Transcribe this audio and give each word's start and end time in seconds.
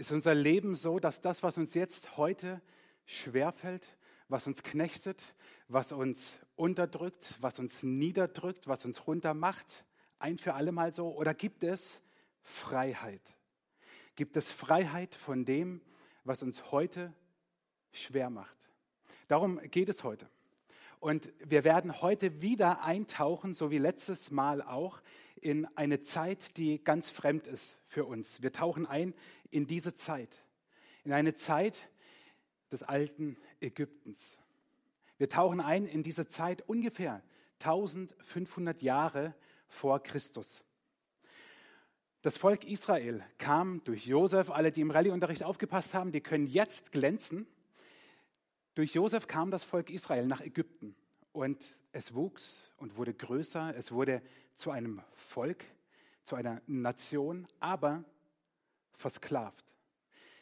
Ist 0.00 0.12
unser 0.12 0.34
Leben 0.34 0.74
so, 0.76 0.98
dass 0.98 1.20
das, 1.20 1.42
was 1.42 1.58
uns 1.58 1.74
jetzt 1.74 2.16
heute 2.16 2.62
schwerfällt, 3.04 3.98
was 4.28 4.46
uns 4.46 4.62
knechtet, 4.62 5.22
was 5.68 5.92
uns 5.92 6.38
unterdrückt, 6.56 7.34
was 7.40 7.58
uns 7.58 7.82
niederdrückt, 7.82 8.66
was 8.66 8.86
uns 8.86 9.06
runtermacht, 9.06 9.84
ein 10.18 10.38
für 10.38 10.54
alle 10.54 10.72
Mal 10.72 10.94
so? 10.94 11.14
Oder 11.14 11.34
gibt 11.34 11.64
es 11.64 12.00
Freiheit? 12.40 13.20
Gibt 14.16 14.38
es 14.38 14.50
Freiheit 14.50 15.14
von 15.14 15.44
dem, 15.44 15.82
was 16.24 16.42
uns 16.42 16.72
heute 16.72 17.12
schwer 17.92 18.30
macht? 18.30 18.56
Darum 19.28 19.60
geht 19.70 19.90
es 19.90 20.02
heute. 20.02 20.30
Und 21.00 21.32
wir 21.38 21.64
werden 21.64 22.02
heute 22.02 22.42
wieder 22.42 22.82
eintauchen, 22.84 23.54
so 23.54 23.70
wie 23.70 23.78
letztes 23.78 24.30
Mal 24.30 24.60
auch, 24.60 25.00
in 25.40 25.66
eine 25.74 26.00
Zeit, 26.00 26.58
die 26.58 26.84
ganz 26.84 27.08
fremd 27.08 27.46
ist 27.46 27.78
für 27.86 28.04
uns. 28.04 28.42
Wir 28.42 28.52
tauchen 28.52 28.84
ein 28.84 29.14
in 29.50 29.66
diese 29.66 29.94
Zeit, 29.94 30.42
in 31.04 31.14
eine 31.14 31.32
Zeit 31.32 31.88
des 32.70 32.82
alten 32.82 33.38
Ägyptens. 33.60 34.36
Wir 35.16 35.30
tauchen 35.30 35.60
ein 35.60 35.86
in 35.86 36.02
diese 36.02 36.28
Zeit 36.28 36.68
ungefähr 36.68 37.22
1500 37.60 38.82
Jahre 38.82 39.34
vor 39.68 40.02
Christus. 40.02 40.62
Das 42.20 42.36
Volk 42.36 42.64
Israel 42.64 43.24
kam 43.38 43.82
durch 43.84 44.06
Josef, 44.06 44.50
alle, 44.50 44.70
die 44.70 44.82
im 44.82 44.90
Rallyeunterricht 44.90 45.44
aufgepasst 45.44 45.94
haben, 45.94 46.12
die 46.12 46.20
können 46.20 46.46
jetzt 46.46 46.92
glänzen. 46.92 47.46
Durch 48.74 48.94
Josef 48.94 49.26
kam 49.26 49.50
das 49.50 49.64
Volk 49.64 49.90
Israel 49.90 50.26
nach 50.26 50.40
Ägypten 50.40 50.94
und 51.32 51.58
es 51.92 52.14
wuchs 52.14 52.70
und 52.76 52.96
wurde 52.96 53.12
größer, 53.12 53.74
es 53.76 53.90
wurde 53.90 54.22
zu 54.54 54.70
einem 54.70 55.02
Volk, 55.12 55.64
zu 56.24 56.36
einer 56.36 56.62
Nation, 56.66 57.48
aber 57.58 58.04
versklavt. 58.92 59.64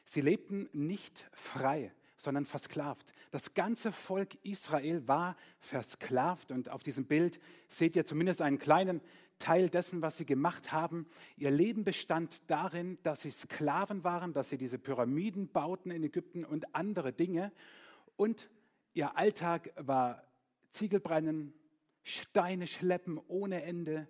Sie 0.04 0.20
lebten 0.20 0.68
nicht 0.72 1.26
frei, 1.32 1.92
sondern 2.16 2.44
versklavt. 2.44 3.12
Das 3.30 3.54
ganze 3.54 3.92
Volk 3.92 4.36
Israel 4.44 5.06
war 5.06 5.36
versklavt 5.60 6.50
und 6.50 6.68
auf 6.68 6.82
diesem 6.82 7.06
Bild 7.06 7.40
seht 7.68 7.96
ihr 7.96 8.04
zumindest 8.04 8.42
einen 8.42 8.58
kleinen 8.58 9.00
Teil 9.38 9.70
dessen, 9.70 10.02
was 10.02 10.16
sie 10.16 10.26
gemacht 10.26 10.72
haben. 10.72 11.06
Ihr 11.36 11.50
Leben 11.50 11.84
bestand 11.84 12.50
darin, 12.50 12.98
dass 13.02 13.22
sie 13.22 13.30
Sklaven 13.30 14.02
waren, 14.04 14.32
dass 14.32 14.48
sie 14.48 14.58
diese 14.58 14.78
Pyramiden 14.78 15.48
bauten 15.48 15.90
in 15.90 16.02
Ägypten 16.02 16.44
und 16.44 16.74
andere 16.74 17.12
Dinge. 17.12 17.52
Und 18.18 18.50
ihr 18.94 19.16
Alltag 19.16 19.72
war 19.76 20.24
Ziegelbrennen, 20.70 21.54
Steine 22.02 22.66
schleppen 22.66 23.16
ohne 23.28 23.62
Ende, 23.62 24.08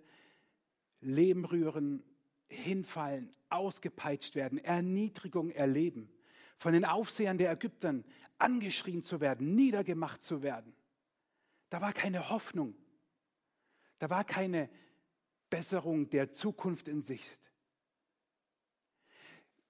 Leben 0.99 1.45
rühren, 1.45 2.03
hinfallen, 2.47 3.31
ausgepeitscht 3.49 4.33
werden, 4.33 4.57
Erniedrigung 4.57 5.51
erleben, 5.51 6.11
von 6.57 6.73
den 6.73 6.85
Aufsehern 6.85 7.37
der 7.37 7.51
Ägyptern 7.51 8.03
angeschrien 8.39 9.03
zu 9.03 9.21
werden, 9.21 9.53
niedergemacht 9.53 10.23
zu 10.23 10.41
werden. 10.41 10.73
Da 11.69 11.79
war 11.79 11.93
keine 11.93 12.31
Hoffnung. 12.31 12.75
Da 13.99 14.09
war 14.09 14.23
keine 14.23 14.71
Besserung 15.51 16.09
der 16.09 16.31
Zukunft 16.31 16.87
in 16.87 17.03
Sicht. 17.03 17.37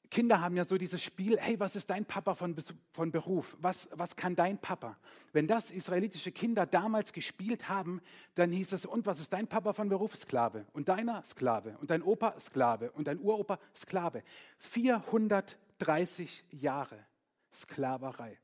Kinder 0.10 0.42
haben 0.42 0.58
ja 0.58 0.66
so 0.66 0.78
dieses 0.78 1.04
Spiel, 1.04 1.38
hey, 1.40 1.60
was 1.60 1.76
ist 1.76 1.92
dein 1.92 2.04
Papa 2.04 2.34
von, 2.34 2.56
von 2.94 3.12
Beruf? 3.12 3.56
Was, 3.62 3.90
was 3.92 4.16
kann 4.16 4.36
dein 4.36 4.58
Papa? 4.58 4.98
Wenn 5.34 5.46
das 5.46 5.70
israelitische 5.70 6.32
Kinder 6.32 6.66
damals 6.66 7.14
gespielt 7.14 7.70
haben, 7.70 8.02
dann 8.34 8.52
hieß 8.52 8.72
es, 8.72 8.86
und 8.88 9.06
was 9.06 9.20
ist 9.20 9.34
dein 9.34 9.48
Papa 9.48 9.74
von 9.74 9.88
Beruf? 9.88 10.16
Sklave. 10.16 10.66
Und 10.74 10.90
deiner 10.90 11.24
Sklave. 11.24 11.78
Und 11.80 11.92
dein 11.92 12.02
Opa 12.02 12.40
Sklave. 12.40 12.92
Und 12.92 13.08
dein 13.08 13.20
Uropa 13.20 13.60
Sklave. 13.76 14.24
430 14.58 16.44
Jahre 16.52 17.06
Sklaverei. 17.54 18.40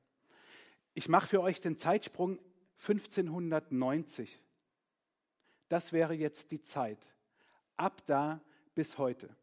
Ich 0.94 1.10
mache 1.10 1.28
für 1.28 1.42
euch 1.42 1.62
den 1.62 1.78
Zeitsprung 1.78 2.40
1590. 2.80 4.40
Das 5.68 5.94
wäre 5.94 6.14
jetzt 6.14 6.52
die 6.52 6.62
Zeit. 6.62 7.00
Ab 7.76 8.06
da 8.06 8.40
bis 8.76 9.00
heute. 9.00 9.36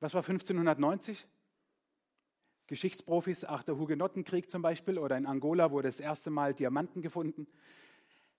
Was 0.00 0.12
war 0.12 0.20
1590? 0.20 1.26
Geschichtsprofis, 2.66 3.44
ach 3.44 3.62
der 3.62 3.76
Hugenottenkrieg 3.76 4.50
zum 4.50 4.62
Beispiel 4.62 4.98
oder 4.98 5.16
in 5.16 5.26
Angola 5.26 5.70
wurde 5.70 5.88
das 5.88 6.00
erste 6.00 6.30
Mal 6.30 6.54
Diamanten 6.54 7.02
gefunden. 7.02 7.46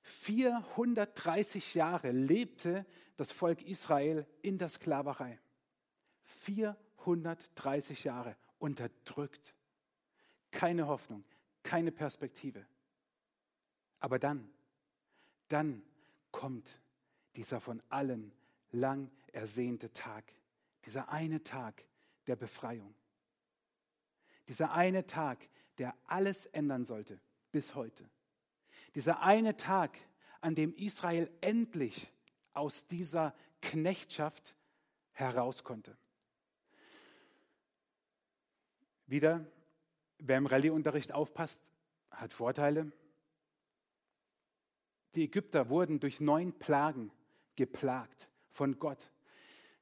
430 0.01 1.75
Jahre 1.75 2.11
lebte 2.11 2.85
das 3.17 3.31
Volk 3.31 3.61
Israel 3.63 4.27
in 4.41 4.57
der 4.57 4.69
Sklaverei. 4.69 5.39
430 6.23 8.03
Jahre 8.03 8.35
unterdrückt. 8.59 9.55
Keine 10.51 10.87
Hoffnung, 10.87 11.23
keine 11.63 11.91
Perspektive. 11.91 12.65
Aber 13.99 14.19
dann, 14.19 14.49
dann 15.47 15.83
kommt 16.31 16.79
dieser 17.35 17.59
von 17.59 17.81
allen 17.89 18.31
lang 18.71 19.09
ersehnte 19.31 19.91
Tag, 19.93 20.23
dieser 20.85 21.09
eine 21.09 21.43
Tag 21.43 21.83
der 22.27 22.35
Befreiung. 22.35 22.93
Dieser 24.47 24.73
eine 24.73 25.05
Tag, 25.05 25.49
der 25.77 25.95
alles 26.05 26.45
ändern 26.45 26.85
sollte 26.85 27.19
bis 27.51 27.75
heute. 27.75 28.09
Dieser 28.95 29.21
eine 29.21 29.57
Tag, 29.57 29.97
an 30.41 30.55
dem 30.55 30.73
Israel 30.73 31.29
endlich 31.41 32.11
aus 32.53 32.85
dieser 32.85 33.33
Knechtschaft 33.61 34.55
heraus 35.11 35.63
konnte. 35.63 35.97
Wieder, 39.07 39.45
wer 40.19 40.37
im 40.37 40.45
Rallyeunterricht 40.45 41.13
aufpasst, 41.13 41.61
hat 42.11 42.33
Vorteile. 42.33 42.91
Die 45.15 45.23
Ägypter 45.23 45.69
wurden 45.69 45.99
durch 45.99 46.19
neun 46.19 46.53
Plagen 46.53 47.11
geplagt 47.55 48.27
von 48.49 48.79
Gott. 48.79 49.09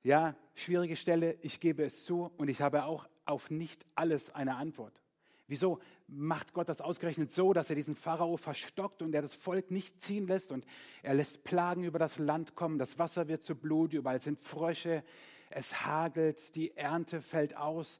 Ja, 0.03 0.35
schwierige 0.53 0.95
Stelle, 0.95 1.38
ich 1.41 1.59
gebe 1.59 1.84
es 1.84 2.06
zu 2.06 2.31
und 2.38 2.50
ich 2.50 2.62
habe 2.62 2.85
auch 2.85 3.07
auf 3.25 3.50
nicht 3.50 3.85
alles 3.95 4.34
eine 4.34 4.56
Antwort. 4.56 5.03
Wieso 5.47 5.79
macht 6.07 6.53
Gott 6.53 6.69
das 6.69 6.81
ausgerechnet 6.81 7.31
so, 7.31 7.53
dass 7.53 7.69
er 7.69 7.75
diesen 7.75 7.95
Pharao 7.95 8.38
verstockt 8.38 9.01
und 9.01 9.13
er 9.13 9.22
das 9.22 9.34
Volk 9.34 9.72
nicht 9.72 10.01
ziehen 10.01 10.28
lässt 10.28 10.51
und 10.51 10.66
er 11.01 11.13
lässt 11.13 11.44
Plagen 11.44 11.83
über 11.83 12.00
das 12.00 12.17
Land 12.17 12.56
kommen, 12.56 12.79
das 12.79 12.97
Wasser 12.97 13.28
wird 13.28 13.44
zu 13.44 13.56
Blut, 13.56 13.94
überall 13.94 14.22
sind 14.22 14.39
Frösche, 14.39 15.03
es 15.50 15.85
hagelt, 15.85 16.56
die 16.56 16.75
Ernte 16.78 17.22
fällt 17.22 17.57
aus 17.57 18.00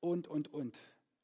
und, 0.00 0.28
und, 0.28 0.52
und. 0.52 0.74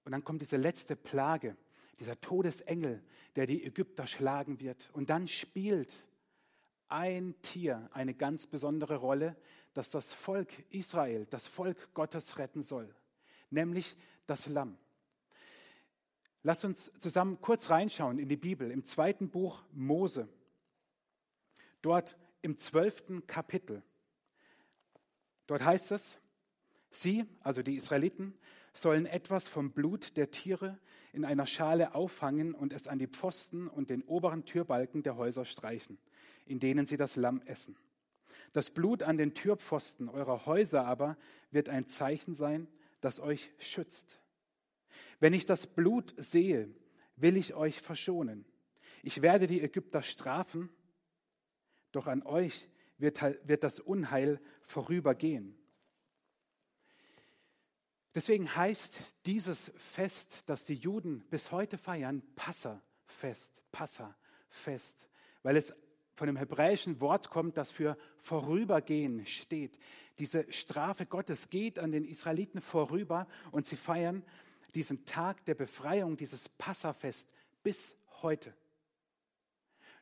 Und 0.05 0.13
dann 0.13 0.25
kommt 0.25 0.43
diese 0.43 0.57
letzte 0.57 0.97
Plage, 0.97 1.57
dieser 2.01 2.21
Todesengel, 2.21 3.03
der 3.37 3.47
die 3.47 3.65
Ägypter 3.65 4.07
schlagen 4.07 4.61
wird. 4.61 4.91
Und 4.93 5.11
dann 5.11 5.29
spielt 5.29 5.93
ein 6.89 7.37
Tier 7.41 7.89
eine 7.93 8.15
ganz 8.15 8.47
besondere 8.49 8.97
Rolle, 8.97 9.37
das 9.75 9.91
das 9.91 10.13
Volk 10.13 10.51
Israel, 10.71 11.27
das 11.31 11.47
Volk 11.47 11.95
Gottes 11.95 12.39
retten 12.39 12.63
soll 12.63 12.93
nämlich 13.53 13.97
das 14.27 14.47
Lamm. 14.47 14.77
Lass 16.43 16.65
uns 16.65 16.91
zusammen 16.99 17.41
kurz 17.41 17.71
reinschauen 17.71 18.19
in 18.19 18.29
die 18.29 18.37
Bibel, 18.37 18.71
im 18.71 18.85
zweiten 18.85 19.31
Buch 19.31 19.63
Mose. 19.73 20.29
Dort 21.83 22.17
im 22.41 22.57
zwölften 22.57 23.27
Kapitel. 23.27 23.83
Dort 25.47 25.65
heißt 25.65 25.93
es, 25.93 26.19
sie, 26.91 27.25
also 27.41 27.63
die 27.63 27.77
Israeliten, 27.77 28.35
sollen 28.75 29.07
etwas 29.07 29.49
vom 29.49 29.71
Blut 29.71 30.17
der 30.17 30.31
Tiere 30.31 30.79
in 31.13 31.25
einer 31.25 31.47
Schale 31.47 31.95
auffangen 31.95 32.55
und 32.55 32.73
es 32.73 32.89
an 32.89 32.99
die 32.99 33.07
Pfosten 33.07 33.69
und 33.69 33.91
den 33.91 34.03
oberen 34.03 34.45
Türbalken 34.45 35.03
der 35.03 35.17
Häuser 35.17 35.45
streichen, 35.45 35.99
in 36.47 36.59
denen 36.59 36.87
sie 36.87 36.97
das 36.97 37.17
Lamm 37.17 37.43
essen. 37.45 37.77
Das 38.53 38.71
Blut 38.71 39.03
an 39.03 39.17
den 39.17 39.35
Türpfosten 39.35 40.09
eurer 40.09 40.47
Häuser 40.47 40.87
aber 40.87 41.17
wird 41.51 41.69
ein 41.69 41.87
Zeichen 41.87 42.35
sein, 42.35 42.67
das 43.03 43.21
euch 43.21 43.53
schützt. 43.59 44.19
Wenn 45.21 45.35
ich 45.35 45.45
das 45.45 45.67
Blut 45.67 46.15
sehe, 46.17 46.75
will 47.17 47.37
ich 47.37 47.55
euch 47.55 47.81
verschonen. 47.81 48.47
Ich 49.03 49.21
werde 49.21 49.47
die 49.47 49.61
Ägypter 49.61 50.03
strafen, 50.03 50.71
doch 51.91 52.07
an 52.07 52.23
euch 52.23 52.69
wird, 52.99 53.21
wird 53.47 53.65
das 53.65 53.81
Unheil 53.81 54.41
vorübergehen. 54.63 55.59
Deswegen 58.15 58.55
heißt 58.55 58.99
dieses 59.27 59.73
Fest, 59.77 60.43
das 60.47 60.65
die 60.65 60.75
Juden 60.75 61.25
bis 61.31 61.51
heute 61.51 61.79
feiern, 61.79 62.23
Passafest, 62.37 63.63
Passafest, 63.73 65.09
weil 65.43 65.57
es 65.57 65.75
von 66.13 66.27
dem 66.27 66.37
hebräischen 66.37 67.01
Wort 67.01 67.31
kommt, 67.31 67.57
das 67.57 67.73
für 67.73 67.97
vorübergehen 68.19 69.25
steht. 69.25 69.79
Diese 70.19 70.51
Strafe 70.53 71.07
Gottes 71.07 71.51
geht 71.51 71.79
an 71.79 71.93
den 71.93 72.05
Israeliten 72.05 72.61
vorüber 72.61 73.27
und 73.51 73.67
sie 73.67 73.77
feiern 73.77 74.25
diesen 74.75 75.05
Tag 75.05 75.45
der 75.45 75.55
Befreiung, 75.55 76.17
dieses 76.17 76.49
Passafest 76.49 77.33
bis 77.63 77.95
heute. 78.23 78.55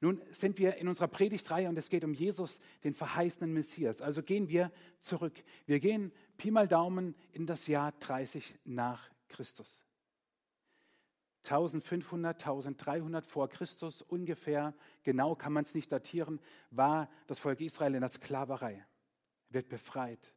Nun 0.00 0.22
sind 0.30 0.58
wir 0.58 0.76
in 0.76 0.88
unserer 0.88 1.08
Predigtreihe 1.08 1.68
und 1.68 1.76
es 1.76 1.90
geht 1.90 2.04
um 2.04 2.14
Jesus, 2.14 2.60
den 2.84 2.94
verheißenen 2.94 3.52
Messias. 3.52 4.00
Also 4.00 4.22
gehen 4.22 4.48
wir 4.48 4.72
zurück. 5.00 5.42
Wir 5.66 5.78
gehen 5.78 6.10
Pi 6.38 6.50
mal 6.50 6.66
Daumen 6.66 7.14
in 7.32 7.46
das 7.46 7.66
Jahr 7.66 7.92
30 8.00 8.58
nach 8.64 9.10
Christus. 9.28 9.82
1500, 11.44 12.36
1300 12.40 13.26
vor 13.26 13.48
Christus 13.48 14.02
ungefähr, 14.02 14.74
genau 15.02 15.34
kann 15.34 15.52
man 15.52 15.64
es 15.64 15.74
nicht 15.74 15.90
datieren, 15.90 16.40
war 16.70 17.10
das 17.26 17.38
Volk 17.38 17.60
Israel 17.60 17.94
in 17.94 18.00
der 18.00 18.10
Sklaverei, 18.10 18.84
wird 19.50 19.68
befreit, 19.68 20.32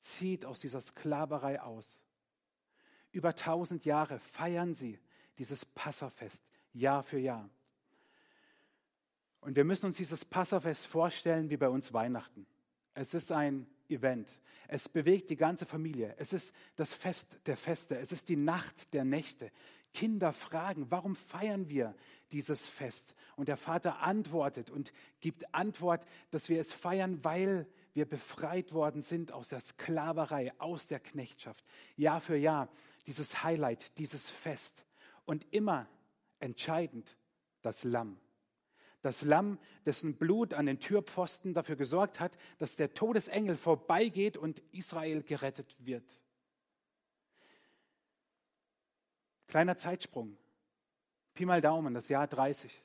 zieht 0.00 0.44
aus 0.44 0.60
dieser 0.60 0.80
Sklaverei 0.80 1.60
aus. 1.60 2.00
Über 3.12 3.30
1000 3.30 3.84
Jahre 3.84 4.18
feiern 4.18 4.74
sie 4.74 4.98
dieses 5.38 5.64
Passafest, 5.64 6.44
Jahr 6.72 7.02
für 7.02 7.18
Jahr. 7.18 7.48
Und 9.40 9.56
wir 9.56 9.64
müssen 9.64 9.86
uns 9.86 9.98
dieses 9.98 10.24
Passafest 10.24 10.86
vorstellen 10.86 11.50
wie 11.50 11.56
bei 11.56 11.68
uns 11.68 11.92
Weihnachten. 11.92 12.46
Es 12.94 13.12
ist 13.12 13.30
ein 13.30 13.66
Event. 13.88 14.30
Es 14.68 14.88
bewegt 14.88 15.28
die 15.30 15.36
ganze 15.36 15.66
Familie. 15.66 16.14
Es 16.18 16.32
ist 16.32 16.54
das 16.76 16.94
Fest 16.94 17.38
der 17.46 17.56
Feste. 17.56 17.98
Es 17.98 18.12
ist 18.12 18.28
die 18.28 18.36
Nacht 18.36 18.94
der 18.94 19.04
Nächte. 19.04 19.50
Kinder 19.92 20.32
fragen, 20.32 20.90
warum 20.90 21.14
feiern 21.14 21.68
wir 21.68 21.94
dieses 22.32 22.66
Fest? 22.66 23.14
Und 23.36 23.48
der 23.48 23.56
Vater 23.56 24.00
antwortet 24.00 24.70
und 24.70 24.92
gibt 25.20 25.54
Antwort, 25.54 26.04
dass 26.30 26.48
wir 26.48 26.60
es 26.60 26.72
feiern, 26.72 27.22
weil 27.24 27.68
wir 27.94 28.06
befreit 28.06 28.72
worden 28.72 29.00
sind 29.00 29.32
aus 29.32 29.48
der 29.48 29.60
Sklaverei, 29.60 30.52
aus 30.58 30.86
der 30.88 31.00
Knechtschaft. 31.00 31.64
Jahr 31.96 32.20
für 32.20 32.36
Jahr 32.36 32.68
dieses 33.06 33.42
Highlight, 33.44 33.98
dieses 33.98 34.30
Fest. 34.30 34.84
Und 35.24 35.46
immer 35.52 35.88
entscheidend 36.40 37.16
das 37.62 37.84
Lamm. 37.84 38.20
Das 39.00 39.22
Lamm, 39.22 39.58
dessen 39.86 40.16
Blut 40.16 40.54
an 40.54 40.66
den 40.66 40.80
Türpfosten 40.80 41.54
dafür 41.54 41.76
gesorgt 41.76 42.20
hat, 42.20 42.36
dass 42.58 42.76
der 42.76 42.94
Todesengel 42.94 43.56
vorbeigeht 43.56 44.36
und 44.36 44.60
Israel 44.72 45.22
gerettet 45.22 45.76
wird. 45.78 46.20
Kleiner 49.46 49.76
Zeitsprung. 49.76 50.36
Pi 51.34 51.44
mal 51.44 51.60
Daumen, 51.60 51.94
das 51.94 52.08
Jahr 52.08 52.26
30. 52.26 52.82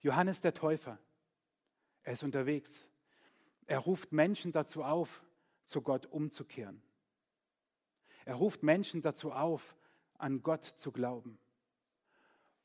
Johannes 0.00 0.40
der 0.40 0.54
Täufer. 0.54 0.98
Er 2.02 2.14
ist 2.14 2.22
unterwegs. 2.22 2.88
Er 3.68 3.78
ruft 3.78 4.10
Menschen 4.10 4.50
dazu 4.50 4.82
auf, 4.82 5.22
zu 5.64 5.82
Gott 5.82 6.06
umzukehren. 6.06 6.82
Er 8.24 8.34
ruft 8.34 8.64
Menschen 8.64 9.00
dazu 9.00 9.30
auf, 9.30 9.76
an 10.14 10.42
Gott 10.42 10.64
zu 10.64 10.90
glauben. 10.90 11.38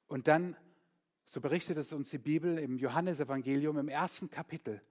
Und 0.07 0.27
dann, 0.27 0.57
so 1.25 1.39
berichtet 1.39 1.77
es 1.77 1.93
uns 1.93 2.09
die 2.09 2.17
Bibel 2.17 2.57
im 2.57 2.79
Johannesevangelium 2.79 3.77
im 3.77 3.89
ersten 3.89 4.31
Kapitel, 4.31 4.81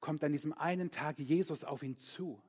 kommt 0.00 0.22
an 0.22 0.32
diesem 0.32 0.52
einen 0.52 0.90
Tag 0.90 1.18
Jesus 1.18 1.64
auf 1.64 1.82
ihn 1.82 1.96
zu 1.96 2.42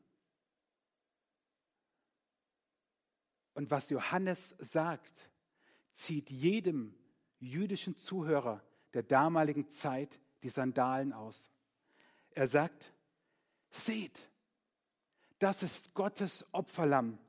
Und 3.60 3.72
was 3.72 3.90
Johannes 3.90 4.56
sagt, 4.60 5.30
zieht 5.92 6.30
jedem 6.30 6.96
jüdischen 7.40 7.98
Zuhörer 7.98 8.63
der 8.94 9.04
damaligen 9.04 9.69
Zeit 9.69 10.18
die 10.44 10.50
Sandalen 10.50 11.12
aus. 11.12 11.51
Er 12.39 12.47
sagt, 12.47 12.94
seht, 13.69 14.31
das 15.39 15.62
ist 15.62 15.94
Gottes 15.94 16.45
Opferlamm, 16.53 17.19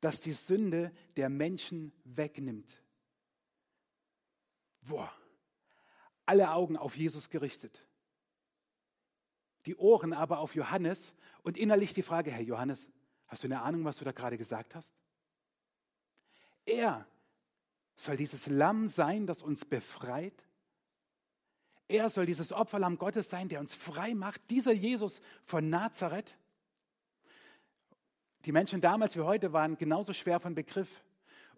das 0.00 0.20
die 0.20 0.34
Sünde 0.34 0.92
der 1.16 1.28
Menschen 1.28 1.92
wegnimmt. 2.04 2.80
Boah, 4.82 5.12
alle 6.26 6.52
Augen 6.52 6.76
auf 6.76 6.96
Jesus 6.96 7.28
gerichtet. 7.28 7.84
Die 9.66 9.74
Ohren 9.74 10.12
aber 10.12 10.38
auf 10.38 10.54
Johannes 10.54 11.12
und 11.42 11.56
innerlich 11.56 11.92
die 11.92 12.04
Frage, 12.04 12.30
Herr 12.30 12.42
Johannes, 12.42 12.86
hast 13.26 13.42
du 13.42 13.48
eine 13.48 13.62
Ahnung, 13.62 13.84
was 13.84 13.96
du 13.96 14.04
da 14.04 14.12
gerade 14.12 14.38
gesagt 14.38 14.76
hast? 14.76 14.94
Er 16.66 17.04
soll 17.96 18.16
dieses 18.16 18.46
Lamm 18.46 18.86
sein, 18.86 19.26
das 19.26 19.42
uns 19.42 19.64
befreit. 19.64 20.40
Er 21.92 22.08
soll 22.08 22.24
dieses 22.24 22.52
Opferlamm 22.52 22.96
Gottes 22.96 23.28
sein, 23.28 23.50
der 23.50 23.60
uns 23.60 23.74
frei 23.74 24.14
macht. 24.14 24.40
Dieser 24.48 24.72
Jesus 24.72 25.20
von 25.44 25.68
Nazareth. 25.68 26.38
Die 28.46 28.52
Menschen 28.52 28.80
damals 28.80 29.14
wie 29.14 29.20
heute 29.20 29.52
waren 29.52 29.76
genauso 29.76 30.14
schwer 30.14 30.40
von 30.40 30.54
Begriff. 30.54 31.04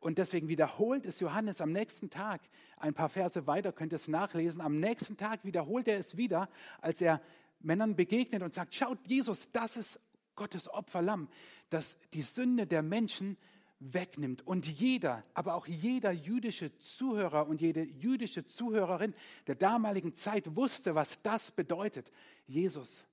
Und 0.00 0.18
deswegen 0.18 0.48
wiederholt 0.48 1.06
es 1.06 1.20
Johannes 1.20 1.60
am 1.60 1.70
nächsten 1.70 2.10
Tag, 2.10 2.40
ein 2.78 2.94
paar 2.94 3.10
Verse 3.10 3.46
weiter 3.46 3.72
könnt 3.72 3.92
ihr 3.92 3.96
es 3.96 4.08
nachlesen, 4.08 4.60
am 4.60 4.80
nächsten 4.80 5.16
Tag 5.16 5.44
wiederholt 5.44 5.86
er 5.86 5.98
es 5.98 6.16
wieder, 6.16 6.48
als 6.80 7.00
er 7.00 7.22
Männern 7.60 7.94
begegnet 7.94 8.42
und 8.42 8.52
sagt, 8.52 8.74
schaut 8.74 8.98
Jesus, 9.06 9.52
das 9.52 9.76
ist 9.76 10.00
Gottes 10.34 10.68
Opferlamm, 10.68 11.28
das 11.70 11.96
die 12.12 12.22
Sünde 12.22 12.66
der 12.66 12.82
Menschen 12.82 13.38
wegnimmt. 13.80 14.46
Und 14.46 14.66
jeder, 14.66 15.24
aber 15.34 15.54
auch 15.54 15.66
jeder 15.66 16.12
jüdische 16.12 16.76
Zuhörer 16.78 17.46
und 17.46 17.60
jede 17.60 17.82
jüdische 17.82 18.46
Zuhörerin 18.46 19.14
der 19.46 19.54
damaligen 19.54 20.14
Zeit 20.14 20.56
wusste, 20.56 20.94
was 20.94 21.22
das 21.22 21.50
bedeutet. 21.50 22.10
Jesus, 22.46 23.06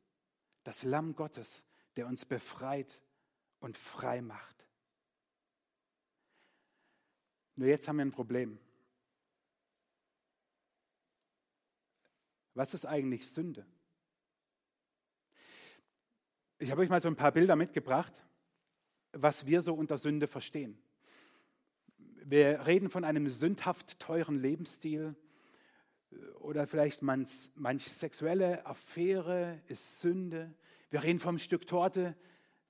das 0.63 0.83
Lamm 0.83 1.15
Gottes, 1.15 1.63
der 1.95 2.07
uns 2.07 2.25
befreit 2.25 2.99
und 3.59 3.77
frei 3.77 4.21
macht. 4.21 4.67
Nur 7.55 7.67
jetzt 7.67 7.87
haben 7.87 7.97
wir 7.97 8.05
ein 8.05 8.11
Problem. 8.11 8.59
Was 12.53 12.73
ist 12.73 12.85
eigentlich 12.85 13.29
Sünde? 13.29 13.65
Ich 16.59 16.69
habe 16.69 16.81
euch 16.81 16.89
mal 16.89 17.01
so 17.01 17.07
ein 17.07 17.15
paar 17.15 17.31
Bilder 17.31 17.55
mitgebracht 17.55 18.23
was 19.13 19.45
wir 19.45 19.61
so 19.61 19.73
unter 19.73 19.97
Sünde 19.97 20.27
verstehen. 20.27 20.77
Wir 22.23 22.65
reden 22.65 22.89
von 22.89 23.03
einem 23.03 23.29
sündhaft 23.29 23.99
teuren 23.99 24.39
Lebensstil 24.39 25.15
oder 26.39 26.67
vielleicht 26.67 27.01
manch, 27.01 27.49
manch 27.55 27.85
sexuelle 27.85 28.65
Affäre 28.65 29.61
ist 29.67 30.01
Sünde. 30.01 30.53
Wir 30.89 31.03
reden 31.03 31.19
vom 31.19 31.37
Stück 31.37 31.65
Torte 31.67 32.15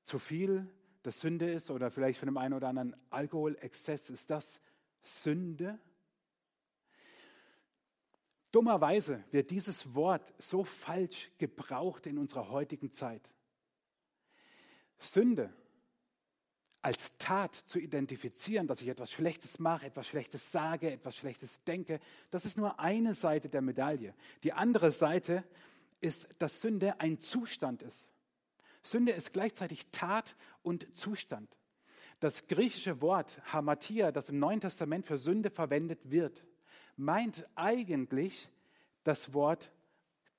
zu 0.03 0.19
viel, 0.19 0.67
das 1.03 1.19
Sünde 1.19 1.51
ist 1.51 1.69
oder 1.69 1.91
vielleicht 1.91 2.19
von 2.19 2.27
dem 2.27 2.37
einen 2.37 2.53
oder 2.53 2.69
anderen 2.69 2.95
Alkoholexzess 3.09 4.09
ist 4.09 4.29
das 4.29 4.61
Sünde. 5.03 5.79
Dummerweise 8.51 9.23
wird 9.31 9.49
dieses 9.49 9.95
Wort 9.95 10.33
so 10.37 10.63
falsch 10.63 11.31
gebraucht 11.37 12.05
in 12.05 12.17
unserer 12.17 12.49
heutigen 12.49 12.91
Zeit. 12.91 13.31
Sünde 14.99 15.53
als 16.81 17.15
Tat 17.17 17.53
zu 17.53 17.79
identifizieren, 17.79 18.67
dass 18.67 18.81
ich 18.81 18.87
etwas 18.87 19.11
Schlechtes 19.11 19.59
mache, 19.59 19.85
etwas 19.85 20.07
Schlechtes 20.07 20.51
sage, 20.51 20.91
etwas 20.91 21.15
Schlechtes 21.15 21.63
denke, 21.63 21.99
das 22.31 22.45
ist 22.45 22.57
nur 22.57 22.79
eine 22.79 23.13
Seite 23.13 23.49
der 23.49 23.61
Medaille. 23.61 24.15
Die 24.43 24.53
andere 24.53 24.91
Seite 24.91 25.43
ist, 25.99 26.27
dass 26.39 26.61
Sünde 26.61 26.99
ein 26.99 27.19
Zustand 27.19 27.83
ist. 27.83 28.09
Sünde 28.83 29.11
ist 29.11 29.31
gleichzeitig 29.31 29.87
Tat 29.91 30.35
und 30.63 30.87
Zustand. 30.97 31.55
Das 32.19 32.47
griechische 32.47 33.01
Wort 33.01 33.39
Hamatia, 33.53 34.11
das 34.11 34.29
im 34.29 34.39
Neuen 34.39 34.59
Testament 34.59 35.05
für 35.05 35.17
Sünde 35.17 35.51
verwendet 35.51 35.99
wird, 36.09 36.43
meint 36.95 37.47
eigentlich 37.55 38.49
das 39.03 39.33
Wort 39.33 39.71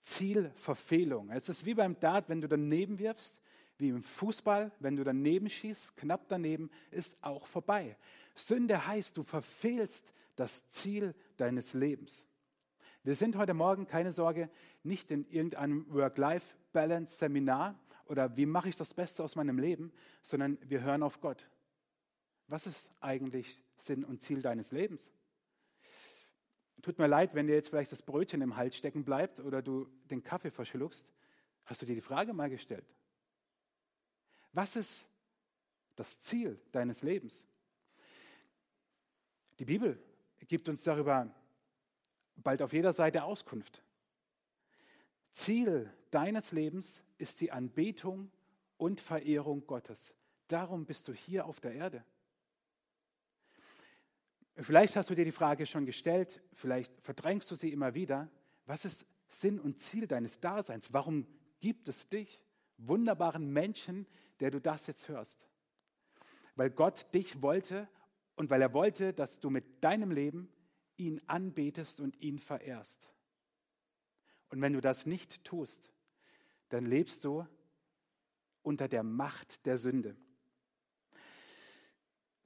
Zielverfehlung. 0.00 1.30
Es 1.30 1.48
ist 1.48 1.64
wie 1.64 1.74
beim 1.74 1.98
Dart, 1.98 2.28
wenn 2.28 2.40
du 2.40 2.48
daneben 2.48 2.98
wirfst, 2.98 3.40
wie 3.82 3.90
im 3.90 4.02
Fußball, 4.02 4.72
wenn 4.78 4.96
du 4.96 5.04
daneben 5.04 5.50
schießt, 5.50 5.96
knapp 5.96 6.28
daneben, 6.28 6.70
ist 6.90 7.22
auch 7.22 7.46
vorbei. 7.46 7.98
Sünde 8.34 8.86
heißt, 8.86 9.16
du 9.16 9.24
verfehlst 9.24 10.14
das 10.36 10.68
Ziel 10.68 11.14
deines 11.36 11.74
Lebens. 11.74 12.26
Wir 13.02 13.16
sind 13.16 13.36
heute 13.36 13.52
Morgen, 13.52 13.86
keine 13.86 14.12
Sorge, 14.12 14.48
nicht 14.84 15.10
in 15.10 15.28
irgendeinem 15.28 15.92
Work-Life-Balance-Seminar 15.92 17.78
oder 18.06 18.36
wie 18.36 18.46
mache 18.46 18.68
ich 18.68 18.76
das 18.76 18.94
Beste 18.94 19.24
aus 19.24 19.34
meinem 19.34 19.58
Leben, 19.58 19.92
sondern 20.22 20.56
wir 20.62 20.82
hören 20.82 21.02
auf 21.02 21.20
Gott. 21.20 21.48
Was 22.46 22.66
ist 22.66 22.90
eigentlich 23.00 23.62
Sinn 23.76 24.04
und 24.04 24.22
Ziel 24.22 24.40
deines 24.40 24.70
Lebens? 24.70 25.12
Tut 26.82 26.98
mir 26.98 27.08
leid, 27.08 27.34
wenn 27.34 27.48
dir 27.48 27.54
jetzt 27.54 27.68
vielleicht 27.68 27.92
das 27.92 28.02
Brötchen 28.02 28.42
im 28.42 28.56
Hals 28.56 28.76
stecken 28.76 29.04
bleibt 29.04 29.40
oder 29.40 29.60
du 29.60 29.88
den 30.10 30.22
Kaffee 30.22 30.50
verschluckst. 30.50 31.12
Hast 31.64 31.82
du 31.82 31.86
dir 31.86 31.94
die 31.94 32.00
Frage 32.00 32.32
mal 32.32 32.50
gestellt? 32.50 32.86
Was 34.52 34.76
ist 34.76 35.08
das 35.96 36.18
Ziel 36.20 36.60
deines 36.72 37.02
Lebens? 37.02 37.46
Die 39.58 39.64
Bibel 39.64 40.02
gibt 40.48 40.68
uns 40.68 40.82
darüber 40.84 41.32
bald 42.36 42.62
auf 42.62 42.72
jeder 42.72 42.92
Seite 42.92 43.24
Auskunft. 43.24 43.82
Ziel 45.30 45.90
deines 46.10 46.52
Lebens 46.52 47.02
ist 47.18 47.40
die 47.40 47.52
Anbetung 47.52 48.30
und 48.76 49.00
Verehrung 49.00 49.66
Gottes. 49.66 50.14
Darum 50.48 50.84
bist 50.84 51.08
du 51.08 51.14
hier 51.14 51.46
auf 51.46 51.60
der 51.60 51.72
Erde. 51.72 52.04
Vielleicht 54.56 54.96
hast 54.96 55.08
du 55.08 55.14
dir 55.14 55.24
die 55.24 55.32
Frage 55.32 55.64
schon 55.64 55.86
gestellt, 55.86 56.42
vielleicht 56.52 56.92
verdrängst 57.00 57.50
du 57.50 57.54
sie 57.54 57.72
immer 57.72 57.94
wieder. 57.94 58.28
Was 58.66 58.84
ist 58.84 59.06
Sinn 59.28 59.58
und 59.58 59.80
Ziel 59.80 60.06
deines 60.06 60.40
Daseins? 60.40 60.92
Warum 60.92 61.26
gibt 61.60 61.88
es 61.88 62.08
dich? 62.08 62.44
Wunderbaren 62.76 63.50
Menschen, 63.50 64.06
der 64.42 64.50
du 64.50 64.60
das 64.60 64.88
jetzt 64.88 65.08
hörst. 65.08 65.48
weil 66.54 66.68
Gott 66.68 67.14
dich 67.14 67.40
wollte 67.40 67.88
und 68.34 68.50
weil 68.50 68.60
er 68.60 68.74
wollte, 68.74 69.14
dass 69.14 69.40
du 69.40 69.48
mit 69.48 69.82
deinem 69.82 70.10
Leben 70.10 70.52
ihn 70.96 71.22
anbetest 71.26 71.98
und 71.98 72.20
ihn 72.20 72.38
verehrst. 72.38 73.10
Und 74.50 74.60
wenn 74.60 74.74
du 74.74 74.82
das 74.82 75.06
nicht 75.06 75.44
tust, 75.44 75.94
dann 76.68 76.84
lebst 76.84 77.24
du 77.24 77.46
unter 78.62 78.88
der 78.88 79.02
Macht 79.02 79.64
der 79.64 79.78
Sünde. 79.78 80.14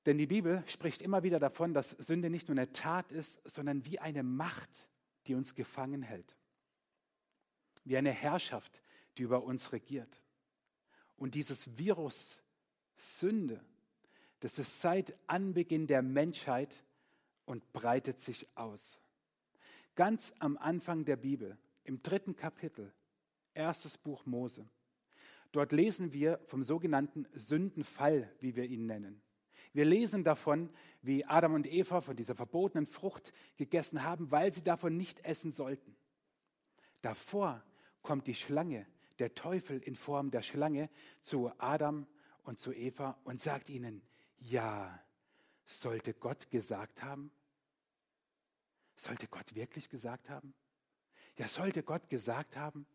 Denn 0.05 0.19
die 0.19 0.29
Bibel 0.29 0.62
spricht 0.69 1.03
immer 1.03 1.25
wieder 1.25 1.41
davon, 1.41 1.75
dass 1.75 1.91
Sünde 1.91 2.31
nicht 2.31 2.47
nur 2.47 2.57
eine 2.57 2.71
Tat 2.71 3.11
ist, 3.11 3.41
sondern 3.49 3.85
wie 3.87 3.99
eine 3.99 4.23
Macht, 4.23 4.71
die 5.26 5.35
uns 5.35 5.57
gefangen 5.57 6.03
hält. 6.03 6.37
Wie 7.85 7.97
eine 7.97 8.12
Herrschaft, 8.12 8.83
die 9.19 9.23
über 9.23 9.43
uns 9.43 9.73
regiert. 9.73 10.23
Und 11.16 11.35
dieses 11.35 11.78
Virus 11.78 12.38
Sünde, 12.96 13.61
das 14.40 14.58
ist 14.58 14.80
seit 14.80 15.14
Anbeginn 15.26 15.87
der 15.87 16.02
Menschheit 16.02 16.85
und 17.44 17.73
breitet 17.73 18.20
sich 18.20 18.46
aus. 18.54 18.99
Ganz 19.94 20.32
am 20.38 20.56
Anfang 20.58 21.04
der 21.04 21.16
Bibel, 21.16 21.56
im 21.85 22.02
dritten 22.02 22.37
Kapitel, 22.37 22.92
erstes 23.54 23.96
Buch 23.96 24.26
Mose. 24.26 24.68
Dort 25.52 25.73
lesen 25.73 26.12
wir 26.12 26.38
vom 26.44 26.62
sogenannten 26.62 27.26
Sündenfall, 27.32 28.30
wie 28.40 28.56
wir 28.56 28.64
ihn 28.64 28.87
nennen. 28.87 29.23
Wir 29.73 29.85
lesen 29.85 30.25
davon, 30.25 30.70
wie 31.02 31.25
Adam 31.25 31.54
und 31.54 31.66
Eva 31.66 32.00
von 32.00 32.16
dieser 32.16 32.35
verbotenen 32.35 32.87
Frucht 32.87 33.32
gegessen 33.56 34.02
haben, 34.02 34.30
weil 34.30 34.52
sie 34.52 34.62
davon 34.62 34.96
nicht 34.96 35.20
essen 35.25 35.52
sollten. 35.52 35.96
Davor 37.02 37.62
kommt 38.02 38.26
die 38.26 38.35
Schlange, 38.35 38.87
der 39.18 39.35
Teufel 39.35 39.80
in 39.80 39.96
Form 39.96 40.30
der 40.30 40.42
Schlange, 40.42 40.90
zu 41.20 41.50
Adam 41.58 42.06
und 42.42 42.58
zu 42.58 42.73
Eva 42.73 43.18
und 43.25 43.40
sagt 43.40 43.70
ihnen, 43.70 44.02
ja, 44.38 45.02
sollte 45.64 46.14
Gott 46.14 46.50
gesagt 46.50 47.02
haben? 47.02 47.30
Sollte 48.94 49.26
Gott 49.28 49.54
wirklich 49.54 49.88
gesagt 49.88 50.30
haben? 50.30 50.54
Ja, 51.37 51.49
sollte 51.49 51.82
Gott 51.82 52.08
gesagt 52.08 52.56
haben, 52.56 52.87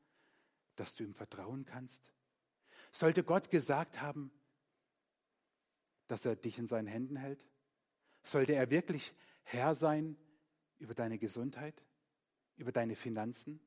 dass 0.75 0.95
du 0.95 1.03
ihm 1.03 1.13
vertrauen 1.13 1.65
kannst? 1.65 2.01
Sollte 2.91 3.23
Gott 3.23 3.49
gesagt 3.51 4.01
haben, 4.01 4.31
dass 6.07 6.25
er 6.25 6.35
dich 6.35 6.57
in 6.57 6.67
seinen 6.67 6.87
Händen 6.87 7.15
hält? 7.15 7.45
Sollte 8.23 8.53
er 8.53 8.69
wirklich 8.69 9.13
Herr 9.43 9.75
sein 9.75 10.17
über 10.79 10.93
deine 10.93 11.17
Gesundheit, 11.17 11.83
über 12.57 12.71
deine 12.71 12.95
Finanzen, 12.95 13.59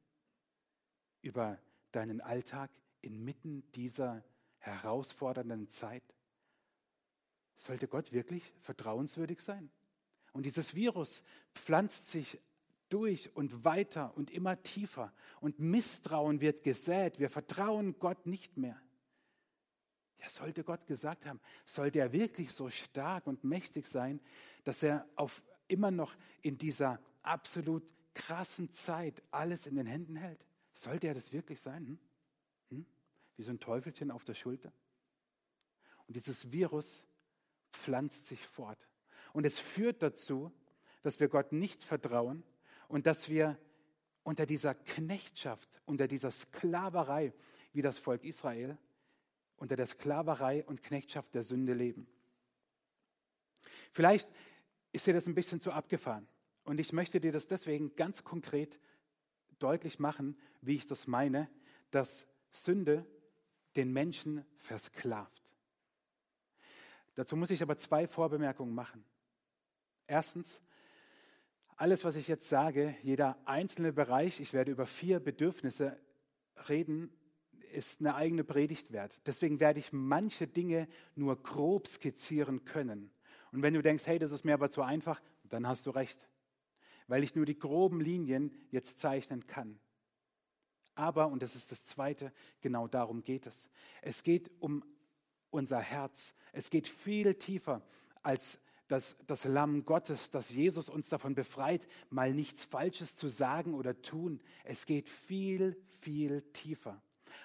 über 1.22 1.58
deinen 1.94 2.20
Alltag 2.20 2.70
inmitten 3.00 3.62
dieser 3.72 4.24
herausfordernden 4.58 5.68
Zeit? 5.68 6.02
Sollte 7.56 7.88
Gott 7.88 8.12
wirklich 8.12 8.52
vertrauenswürdig 8.60 9.40
sein? 9.40 9.70
Und 10.32 10.46
dieses 10.46 10.74
Virus 10.74 11.22
pflanzt 11.54 12.08
sich 12.08 12.40
durch 12.88 13.34
und 13.36 13.64
weiter 13.64 14.16
und 14.16 14.30
immer 14.30 14.62
tiefer. 14.62 15.12
Und 15.40 15.58
Misstrauen 15.58 16.40
wird 16.40 16.62
gesät. 16.62 17.18
Wir 17.18 17.30
vertrauen 17.30 17.98
Gott 17.98 18.26
nicht 18.26 18.56
mehr. 18.56 18.80
Ja, 20.18 20.28
sollte 20.28 20.64
Gott 20.64 20.86
gesagt 20.86 21.26
haben, 21.26 21.40
sollte 21.64 21.98
er 21.98 22.12
wirklich 22.12 22.52
so 22.52 22.68
stark 22.70 23.26
und 23.26 23.44
mächtig 23.44 23.86
sein, 23.86 24.20
dass 24.64 24.82
er 24.82 25.06
auf 25.16 25.42
immer 25.68 25.90
noch 25.90 26.14
in 26.42 26.58
dieser 26.58 27.00
absolut 27.22 27.82
krassen 28.14 28.70
Zeit 28.70 29.22
alles 29.30 29.66
in 29.66 29.76
den 29.76 29.86
Händen 29.86 30.16
hält? 30.16 30.44
Sollte 30.74 31.06
er 31.06 31.14
das 31.14 31.32
wirklich 31.32 31.60
sein? 31.60 31.86
Hm? 31.86 31.98
Hm? 32.70 32.86
Wie 33.36 33.42
so 33.42 33.52
ein 33.52 33.60
Teufelchen 33.60 34.10
auf 34.10 34.24
der 34.24 34.34
Schulter? 34.34 34.72
Und 36.06 36.16
dieses 36.16 36.52
Virus 36.52 37.02
pflanzt 37.72 38.26
sich 38.26 38.44
fort. 38.46 38.78
Und 39.32 39.46
es 39.46 39.58
führt 39.58 40.02
dazu, 40.02 40.52
dass 41.02 41.20
wir 41.20 41.28
Gott 41.28 41.52
nicht 41.52 41.82
vertrauen 41.82 42.42
und 42.88 43.06
dass 43.06 43.28
wir 43.28 43.58
unter 44.22 44.46
dieser 44.46 44.74
Knechtschaft, 44.74 45.80
unter 45.84 46.08
dieser 46.08 46.30
Sklaverei, 46.30 47.32
wie 47.72 47.82
das 47.82 47.98
Volk 47.98 48.24
Israel, 48.24 48.76
unter 49.56 49.76
der 49.76 49.86
Sklaverei 49.86 50.64
und 50.64 50.82
Knechtschaft 50.82 51.34
der 51.34 51.42
Sünde 51.42 51.74
leben. 51.74 52.06
Vielleicht 53.92 54.30
ist 54.92 55.06
dir 55.06 55.14
das 55.14 55.26
ein 55.26 55.34
bisschen 55.34 55.60
zu 55.60 55.72
abgefahren. 55.72 56.26
Und 56.64 56.80
ich 56.80 56.92
möchte 56.92 57.20
dir 57.20 57.32
das 57.32 57.46
deswegen 57.46 57.94
ganz 57.94 58.24
konkret 58.24 58.80
deutlich 59.58 59.98
machen, 59.98 60.36
wie 60.60 60.74
ich 60.74 60.86
das 60.86 61.06
meine, 61.06 61.48
dass 61.90 62.26
Sünde 62.52 63.06
den 63.76 63.92
Menschen 63.92 64.44
versklavt. 64.56 65.42
Dazu 67.14 67.36
muss 67.36 67.50
ich 67.50 67.62
aber 67.62 67.76
zwei 67.76 68.06
Vorbemerkungen 68.06 68.74
machen. 68.74 69.04
Erstens, 70.06 70.60
alles, 71.76 72.04
was 72.04 72.16
ich 72.16 72.28
jetzt 72.28 72.48
sage, 72.48 72.96
jeder 73.02 73.38
einzelne 73.46 73.92
Bereich, 73.92 74.40
ich 74.40 74.52
werde 74.52 74.72
über 74.72 74.86
vier 74.86 75.20
Bedürfnisse 75.20 75.98
reden, 76.68 77.12
ist 77.72 78.00
eine 78.00 78.14
eigene 78.14 78.44
Predigt 78.44 78.92
wert. 78.92 79.20
Deswegen 79.26 79.58
werde 79.58 79.80
ich 79.80 79.92
manche 79.92 80.46
Dinge 80.46 80.88
nur 81.16 81.42
grob 81.42 81.88
skizzieren 81.88 82.64
können. 82.64 83.12
Und 83.50 83.62
wenn 83.62 83.74
du 83.74 83.82
denkst, 83.82 84.06
hey, 84.06 84.18
das 84.18 84.32
ist 84.32 84.44
mir 84.44 84.54
aber 84.54 84.70
zu 84.70 84.82
einfach, 84.82 85.20
dann 85.44 85.66
hast 85.66 85.86
du 85.86 85.90
recht, 85.90 86.28
weil 87.06 87.22
ich 87.22 87.34
nur 87.34 87.46
die 87.46 87.58
groben 87.58 88.00
Linien 88.00 88.52
jetzt 88.70 88.98
zeichnen 88.98 89.46
kann. 89.46 89.78
Aber, 90.94 91.28
und 91.28 91.42
das 91.42 91.56
ist 91.56 91.72
das 91.72 91.86
Zweite, 91.86 92.32
genau 92.60 92.86
darum 92.86 93.24
geht 93.24 93.46
es. 93.46 93.68
Es 94.00 94.22
geht 94.22 94.50
um 94.60 94.84
unser 95.50 95.80
Herz. 95.80 96.34
Es 96.52 96.70
geht 96.70 96.88
viel 96.88 97.34
tiefer 97.34 97.82
als 98.22 98.58
das, 98.88 99.16
das 99.26 99.44
Lamm 99.44 99.86
Gottes, 99.86 100.30
dass 100.30 100.50
Jesus 100.50 100.88
uns 100.88 101.08
davon 101.08 101.34
befreit, 101.34 101.88
mal 102.10 102.32
nichts 102.32 102.64
Falsches 102.64 103.16
zu 103.16 103.28
sagen 103.28 103.74
oder 103.74 104.00
tun. 104.02 104.40
Es 104.62 104.86
geht 104.86 105.08
viel, 105.08 105.76
viel 106.00 106.42
tiefer. 106.52 107.00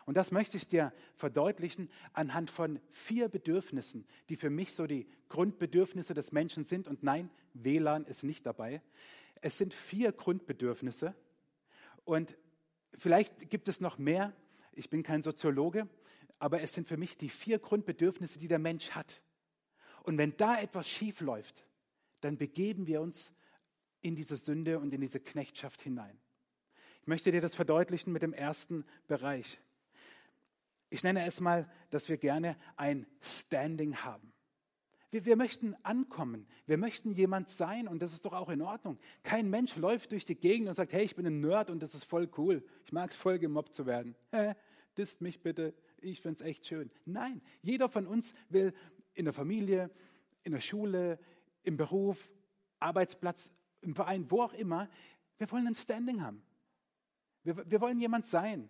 Und 0.06 0.18
das 0.18 0.32
möchte 0.32 0.58
ich 0.58 0.68
dir 0.68 0.94
verdeutlichen 1.16 1.90
anhand 2.14 2.52
von 2.52 2.80
vier 2.90 3.30
Bedürfnissen, 3.30 4.06
die 4.28 4.36
für 4.36 4.50
mich 4.50 4.74
so 4.74 4.86
die 4.86 5.08
Grundbedürfnisse 5.30 6.14
des 6.14 6.32
Menschen 6.32 6.66
sind. 6.66 6.88
Und 6.88 7.04
nein, 7.04 7.30
WLAN 7.54 8.06
ist 8.06 8.24
nicht 8.24 8.46
dabei. 8.46 8.82
Es 9.42 9.58
sind 9.58 9.74
vier 9.74 10.12
Grundbedürfnisse. 10.12 11.16
Und 12.04 12.38
vielleicht 12.98 13.50
gibt 13.50 13.68
es 13.68 13.82
noch 13.82 13.98
mehr. 13.98 14.34
Ich 14.74 14.90
bin 14.90 15.04
kein 15.04 15.22
Soziologe, 15.22 15.88
aber 16.40 16.62
es 16.62 16.74
sind 16.74 16.88
für 16.88 16.98
mich 16.98 17.18
die 17.18 17.30
vier 17.30 17.60
Grundbedürfnisse, 17.60 18.40
die 18.40 18.48
der 18.48 18.60
Mensch 18.60 18.92
hat. 18.92 19.22
Und 20.04 20.18
wenn 20.18 20.36
da 20.38 20.60
etwas 20.60 20.90
schief 20.90 21.22
läuft, 21.22 21.66
dann 22.22 22.38
begeben 22.38 22.88
wir 22.88 23.02
uns 23.02 23.34
in 24.02 24.16
diese 24.16 24.38
Sünde 24.38 24.80
und 24.80 24.94
in 24.94 25.02
diese 25.02 25.20
Knechtschaft 25.20 25.82
hinein. 25.82 26.18
Ich 27.02 27.08
möchte 27.08 27.32
dir 27.32 27.42
das 27.42 27.56
verdeutlichen 27.56 28.14
mit 28.14 28.22
dem 28.22 28.34
ersten 28.34 28.86
Bereich. 29.08 29.60
Ich 30.90 31.04
nenne 31.04 31.26
es 31.26 31.40
mal, 31.40 31.70
dass 31.90 32.10
wir 32.10 32.18
gerne 32.18 32.58
ein 32.76 33.06
Standing 33.22 33.98
haben. 33.98 34.34
Wir, 35.12 35.26
wir, 35.26 35.36
möchten 35.36 35.76
ankommen. 35.84 36.48
Wir 36.68 36.78
möchten 36.78 37.12
jemand 37.12 37.50
sein 37.50 37.88
und 37.88 38.02
das 38.02 38.14
ist 38.14 38.26
doch 38.26 38.34
auch 38.34 38.50
in 38.50 38.62
Ordnung. 38.62 39.00
Kein 39.24 39.50
Mensch 39.50 39.76
läuft 39.76 40.12
durch 40.12 40.26
die 40.26 40.36
Gegend 40.36 40.70
und 40.70 40.76
sagt, 40.76 40.94
hey, 40.94 41.04
ich 41.04 41.16
bin 41.16 41.26
ein 41.26 41.40
Nerd 41.40 41.72
und 41.72 41.82
das 41.82 41.96
ist 41.96 42.04
voll 42.04 42.30
cool. 42.38 42.64
Ich 42.86 42.92
mag 42.92 43.10
es 43.10 43.16
voll 43.16 43.40
gemobbt 43.40 43.74
zu 43.74 43.88
werden. 43.88 44.16
Hä, 44.32 44.54
disst 44.98 45.22
mich 45.22 45.42
bitte. 45.42 45.74
Ich 46.02 46.22
finde 46.22 46.36
es 46.36 46.42
echt 46.42 46.68
schön. 46.68 46.92
Nein, 47.06 47.42
jeder 47.62 47.90
von 47.90 48.06
uns 48.06 48.34
will 48.50 48.74
in 49.16 49.26
der 49.26 49.34
Familie, 49.34 49.90
in 50.44 50.52
der 50.52 50.62
Schule, 50.62 51.20
im 51.64 51.76
Beruf, 51.76 52.32
Arbeitsplatz, 52.80 53.52
im 53.82 53.96
Verein, 53.96 54.30
wo 54.30 54.44
auch 54.44 54.54
immer, 54.54 54.90
wir 55.38 55.50
wollen 55.52 55.68
ein 55.68 55.76
Standing 55.76 56.22
haben. 56.22 56.44
Wir, 57.44 57.70
wir 57.70 57.82
wollen 57.82 58.00
jemand 58.00 58.26
sein. 58.26 58.70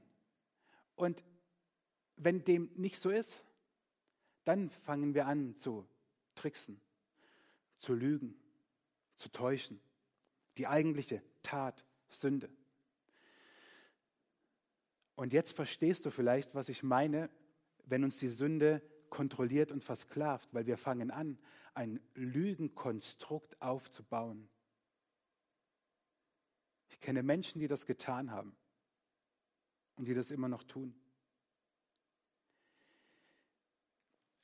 Und 0.95 1.23
wenn 2.15 2.43
dem 2.43 2.71
nicht 2.75 2.99
so 2.99 3.09
ist, 3.09 3.45
dann 4.45 4.69
fangen 4.69 5.13
wir 5.13 5.27
an 5.27 5.55
zu 5.55 5.85
tricksen, 6.39 6.79
zu 7.79 7.93
lügen, 7.93 8.39
zu 9.17 9.29
täuschen. 9.29 9.79
Die 10.57 10.67
eigentliche 10.67 11.21
Tat, 11.43 11.85
Sünde. 12.09 12.49
Und 15.15 15.33
jetzt 15.33 15.53
verstehst 15.53 16.05
du 16.05 16.11
vielleicht, 16.11 16.55
was 16.55 16.69
ich 16.69 16.81
meine, 16.81 17.29
wenn 17.85 18.03
uns 18.03 18.17
die 18.19 18.29
Sünde 18.29 18.81
kontrolliert 19.09 19.71
und 19.71 19.83
versklavt, 19.83 20.53
weil 20.53 20.65
wir 20.65 20.77
fangen 20.77 21.11
an, 21.11 21.37
ein 21.73 21.99
Lügenkonstrukt 22.13 23.61
aufzubauen. 23.61 24.49
Ich 26.89 26.99
kenne 26.99 27.21
Menschen, 27.21 27.59
die 27.59 27.67
das 27.67 27.85
getan 27.85 28.31
haben 28.31 28.55
und 29.95 30.07
die 30.07 30.13
das 30.13 30.31
immer 30.31 30.47
noch 30.47 30.63
tun. 30.63 30.95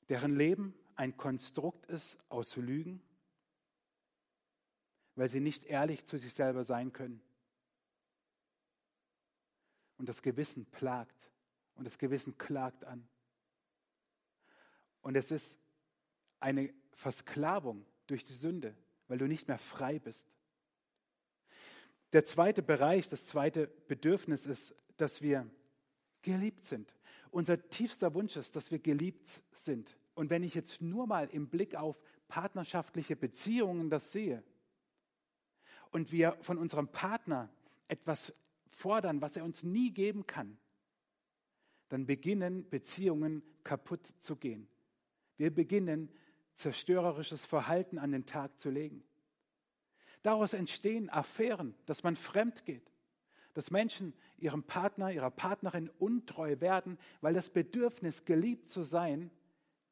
Deren 0.09 0.35
Leben 0.35 0.75
ein 0.95 1.17
Konstrukt 1.17 1.85
ist 1.87 2.17
aus 2.29 2.55
Lügen, 2.55 3.01
weil 5.15 5.29
sie 5.29 5.39
nicht 5.39 5.65
ehrlich 5.65 6.05
zu 6.05 6.17
sich 6.17 6.33
selber 6.33 6.63
sein 6.63 6.93
können. 6.93 7.21
Und 9.97 10.09
das 10.09 10.21
Gewissen 10.21 10.65
plagt 10.65 11.29
und 11.75 11.85
das 11.85 11.97
Gewissen 11.97 12.37
klagt 12.37 12.83
an. 12.85 13.07
Und 15.01 15.15
es 15.15 15.31
ist 15.31 15.59
eine 16.39 16.73
Versklavung 16.91 17.85
durch 18.07 18.23
die 18.23 18.33
Sünde, 18.33 18.75
weil 19.07 19.17
du 19.17 19.27
nicht 19.27 19.47
mehr 19.47 19.59
frei 19.59 19.99
bist. 19.99 20.27
Der 22.13 22.23
zweite 22.23 22.63
Bereich, 22.63 23.09
das 23.09 23.27
zweite 23.27 23.67
Bedürfnis 23.67 24.45
ist, 24.45 24.75
dass 24.97 25.21
wir 25.21 25.49
geliebt 26.21 26.63
sind. 26.63 26.93
Unser 27.31 27.69
tiefster 27.69 28.13
Wunsch 28.13 28.35
ist, 28.37 28.55
dass 28.55 28.71
wir 28.71 28.79
geliebt 28.79 29.41
sind. 29.51 29.97
Und 30.15 30.29
wenn 30.29 30.43
ich 30.43 30.55
jetzt 30.55 30.81
nur 30.81 31.07
mal 31.07 31.27
im 31.29 31.49
Blick 31.49 31.75
auf 31.75 32.01
partnerschaftliche 32.27 33.15
Beziehungen 33.15 33.89
das 33.89 34.11
sehe 34.11 34.43
und 35.91 36.11
wir 36.11 36.37
von 36.41 36.57
unserem 36.57 36.87
Partner 36.87 37.49
etwas 37.87 38.33
fordern, 38.67 39.21
was 39.21 39.37
er 39.37 39.43
uns 39.43 39.63
nie 39.63 39.91
geben 39.91 40.25
kann, 40.25 40.57
dann 41.89 42.05
beginnen 42.05 42.67
Beziehungen 42.69 43.43
kaputt 43.63 44.05
zu 44.19 44.37
gehen. 44.37 44.67
Wir 45.37 45.53
beginnen 45.53 46.09
zerstörerisches 46.53 47.45
Verhalten 47.45 47.99
an 47.99 48.11
den 48.11 48.25
Tag 48.25 48.57
zu 48.57 48.69
legen. 48.69 49.03
Daraus 50.23 50.53
entstehen 50.53 51.09
Affären, 51.09 51.75
dass 51.85 52.03
man 52.03 52.15
fremd 52.15 52.65
geht, 52.65 52.91
dass 53.53 53.69
Menschen 53.69 54.13
ihrem 54.37 54.63
Partner, 54.63 55.11
ihrer 55.11 55.29
Partnerin 55.29 55.89
untreu 55.99 56.59
werden, 56.61 56.97
weil 57.21 57.33
das 57.33 57.49
Bedürfnis, 57.49 58.25
geliebt 58.25 58.67
zu 58.67 58.83
sein, 58.83 59.29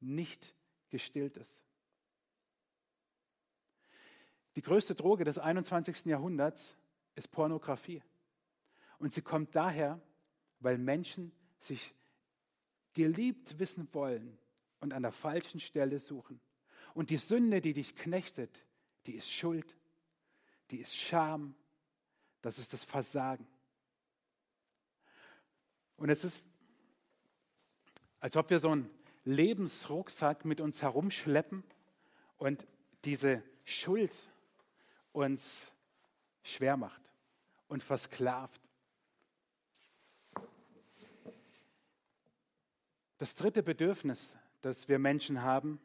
nicht 0.04 0.56
gestillt 0.90 1.38
ist. 1.38 1.62
Die 4.56 4.62
größte 4.62 4.96
Droge 4.96 5.24
des 5.24 5.40
21. 5.40 6.06
Jahrhunderts 6.06 6.78
ist 7.16 7.32
Pornografie. 7.32 8.04
Und 9.00 9.12
sie 9.12 9.22
kommt 9.22 9.56
daher, 9.56 10.00
weil 10.60 10.78
Menschen 10.78 11.32
sich 11.58 11.96
geliebt 12.94 13.58
wissen 13.60 13.88
wollen 13.94 14.38
und 14.80 14.94
an 14.94 15.02
der 15.02 15.12
falschen 15.12 15.60
Stelle 15.60 16.00
suchen. 16.00 16.40
Und 16.94 17.10
die 17.10 17.18
Sünde, 17.18 17.62
die 17.62 17.74
dich 17.74 17.96
knechtet, 17.96 18.64
die 19.08 19.16
ist 19.16 19.32
Schuld, 19.32 19.76
die 20.70 20.78
ist 20.78 20.96
Scham, 20.96 21.56
das 22.42 22.60
ist 22.60 22.74
das 22.74 22.84
Versagen. 22.84 23.48
Und 25.98 26.10
es 26.10 26.24
ist, 26.24 26.48
als 28.20 28.36
ob 28.38 28.50
wir 28.50 28.60
so 28.60 28.70
einen 28.70 28.90
Lebensrucksack 29.26 30.46
mit 30.46 30.60
uns 30.60 30.82
herumschleppen 30.82 31.64
und 32.38 32.68
diese 33.06 33.44
Schuld 33.64 34.14
uns 35.12 35.72
schwer 36.44 36.78
macht 36.78 37.12
und 37.68 37.82
versklavt. 37.84 38.62
Das 43.18 43.36
dritte 43.36 43.64
Bedürfnis, 43.64 44.36
das 44.62 44.90
wir 44.90 45.00
Menschen 45.00 45.42
haben, 45.42 45.80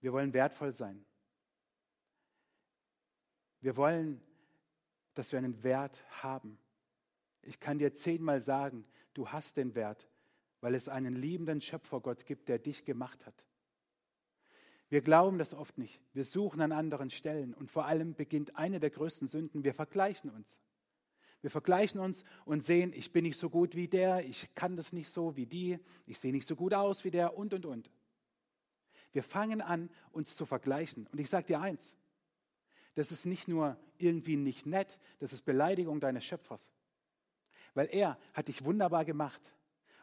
wir 0.00 0.12
wollen 0.12 0.34
wertvoll 0.34 0.72
sein. 0.72 1.04
Wir 3.60 3.76
wollen, 3.76 4.20
dass 5.14 5.32
wir 5.32 5.38
einen 5.38 5.62
Wert 5.62 6.04
haben. 6.22 6.58
Ich 7.42 7.58
kann 7.58 7.78
dir 7.78 7.94
zehnmal 7.94 8.40
sagen, 8.40 8.86
du 9.14 9.28
hast 9.30 9.56
den 9.56 9.74
Wert, 9.74 10.06
weil 10.60 10.74
es 10.74 10.88
einen 10.88 11.14
liebenden 11.14 11.60
Schöpfergott 11.60 12.26
gibt, 12.26 12.48
der 12.48 12.58
dich 12.58 12.84
gemacht 12.84 13.24
hat. 13.26 13.44
Wir 14.88 15.00
glauben 15.00 15.38
das 15.38 15.52
oft 15.52 15.78
nicht. 15.78 16.00
Wir 16.12 16.24
suchen 16.24 16.60
an 16.60 16.72
anderen 16.72 17.10
Stellen. 17.10 17.54
Und 17.54 17.70
vor 17.70 17.86
allem 17.86 18.14
beginnt 18.14 18.56
eine 18.56 18.78
der 18.78 18.90
größten 18.90 19.28
Sünden, 19.28 19.64
wir 19.64 19.74
vergleichen 19.74 20.30
uns. 20.30 20.60
Wir 21.42 21.50
vergleichen 21.50 22.00
uns 22.00 22.24
und 22.44 22.62
sehen, 22.62 22.92
ich 22.94 23.12
bin 23.12 23.24
nicht 23.24 23.38
so 23.38 23.50
gut 23.50 23.76
wie 23.76 23.88
der, 23.88 24.24
ich 24.24 24.54
kann 24.54 24.76
das 24.76 24.92
nicht 24.92 25.10
so 25.10 25.36
wie 25.36 25.46
die, 25.46 25.78
ich 26.06 26.18
sehe 26.18 26.32
nicht 26.32 26.46
so 26.46 26.56
gut 26.56 26.72
aus 26.74 27.04
wie 27.04 27.10
der 27.10 27.36
und, 27.36 27.52
und, 27.52 27.66
und. 27.66 27.90
Wir 29.12 29.22
fangen 29.22 29.60
an, 29.60 29.90
uns 30.12 30.36
zu 30.36 30.46
vergleichen. 30.46 31.06
Und 31.12 31.20
ich 31.20 31.30
sage 31.30 31.46
dir 31.46 31.60
eins, 31.60 31.96
das 32.94 33.12
ist 33.12 33.26
nicht 33.26 33.48
nur 33.48 33.78
irgendwie 33.98 34.36
nicht 34.36 34.66
nett, 34.66 34.98
das 35.18 35.32
ist 35.32 35.42
Beleidigung 35.42 36.00
deines 36.00 36.24
Schöpfers. 36.24 36.72
Weil 37.74 37.88
er 37.92 38.18
hat 38.32 38.48
dich 38.48 38.64
wunderbar 38.64 39.04
gemacht 39.04 39.52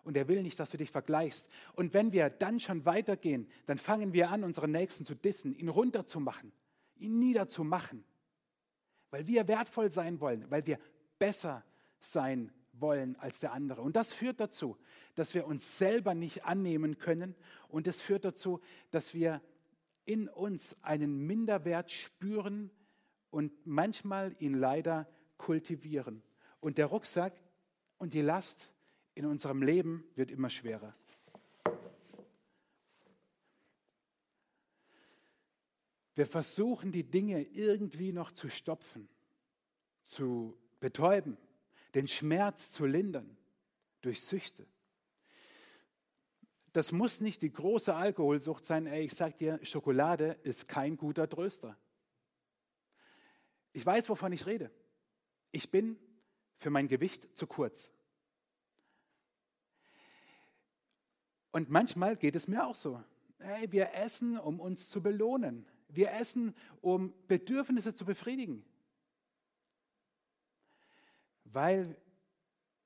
und 0.03 0.17
er 0.17 0.27
will 0.27 0.43
nicht, 0.43 0.59
dass 0.59 0.71
du 0.71 0.77
dich 0.77 0.91
vergleichst. 0.91 1.49
Und 1.73 1.93
wenn 1.93 2.11
wir 2.11 2.29
dann 2.29 2.59
schon 2.59 2.85
weitergehen, 2.85 3.47
dann 3.65 3.77
fangen 3.77 4.13
wir 4.13 4.29
an, 4.29 4.43
unseren 4.43 4.71
Nächsten 4.71 5.05
zu 5.05 5.15
dissen, 5.15 5.53
ihn 5.55 5.69
runterzumachen, 5.69 6.51
ihn 6.95 7.19
niederzumachen, 7.19 8.03
weil 9.11 9.27
wir 9.27 9.47
wertvoll 9.47 9.91
sein 9.91 10.19
wollen, 10.19 10.49
weil 10.49 10.65
wir 10.65 10.79
besser 11.19 11.63
sein 11.99 12.51
wollen 12.73 13.15
als 13.17 13.39
der 13.39 13.53
andere. 13.53 13.81
Und 13.81 13.95
das 13.95 14.13
führt 14.13 14.39
dazu, 14.39 14.77
dass 15.15 15.33
wir 15.33 15.45
uns 15.45 15.77
selber 15.77 16.13
nicht 16.13 16.45
annehmen 16.45 16.97
können 16.97 17.35
und 17.69 17.87
es 17.87 18.01
führt 18.01 18.25
dazu, 18.25 18.59
dass 18.91 19.13
wir 19.13 19.41
in 20.05 20.27
uns 20.27 20.75
einen 20.81 21.25
Minderwert 21.25 21.91
spüren 21.91 22.71
und 23.29 23.53
manchmal 23.65 24.35
ihn 24.39 24.53
leider 24.53 25.07
kultivieren. 25.37 26.23
Und 26.59 26.77
der 26.77 26.87
Rucksack 26.87 27.33
und 27.97 28.13
die 28.13 28.21
Last 28.21 28.72
in 29.15 29.25
unserem 29.25 29.61
Leben 29.61 30.05
wird 30.15 30.31
immer 30.31 30.49
schwerer. 30.49 30.95
Wir 36.15 36.25
versuchen 36.25 36.91
die 36.91 37.03
Dinge 37.03 37.41
irgendwie 37.41 38.13
noch 38.13 38.31
zu 38.31 38.49
stopfen, 38.49 39.09
zu 40.03 40.57
betäuben, 40.79 41.37
den 41.95 42.07
Schmerz 42.07 42.71
zu 42.71 42.85
lindern 42.85 43.35
durch 44.01 44.21
Süchte. 44.21 44.67
Das 46.71 46.91
muss 46.91 47.21
nicht 47.21 47.41
die 47.41 47.53
große 47.53 47.93
Alkoholsucht 47.93 48.65
sein. 48.65 48.87
Ey, 48.87 49.05
ich 49.05 49.13
sag 49.13 49.37
dir, 49.37 49.59
Schokolade 49.63 50.39
ist 50.43 50.67
kein 50.67 50.97
guter 50.97 51.29
Tröster. 51.29 51.77
Ich 53.73 53.85
weiß, 53.85 54.09
wovon 54.09 54.31
ich 54.33 54.45
rede. 54.45 54.71
Ich 55.51 55.69
bin 55.69 55.97
für 56.57 56.69
mein 56.69 56.87
Gewicht 56.87 57.35
zu 57.37 57.47
kurz. 57.47 57.91
Und 61.53 61.69
manchmal 61.69 62.17
geht 62.17 62.35
es 62.35 62.47
mir 62.47 62.65
auch 62.65 62.75
so. 62.75 63.01
Hey, 63.37 63.71
wir 63.71 63.93
essen, 63.93 64.37
um 64.39 64.59
uns 64.59 64.89
zu 64.89 65.03
belohnen. 65.03 65.67
Wir 65.87 66.11
essen, 66.11 66.55
um 66.81 67.13
Bedürfnisse 67.27 67.93
zu 67.93 68.05
befriedigen. 68.05 68.65
Weil 71.45 71.95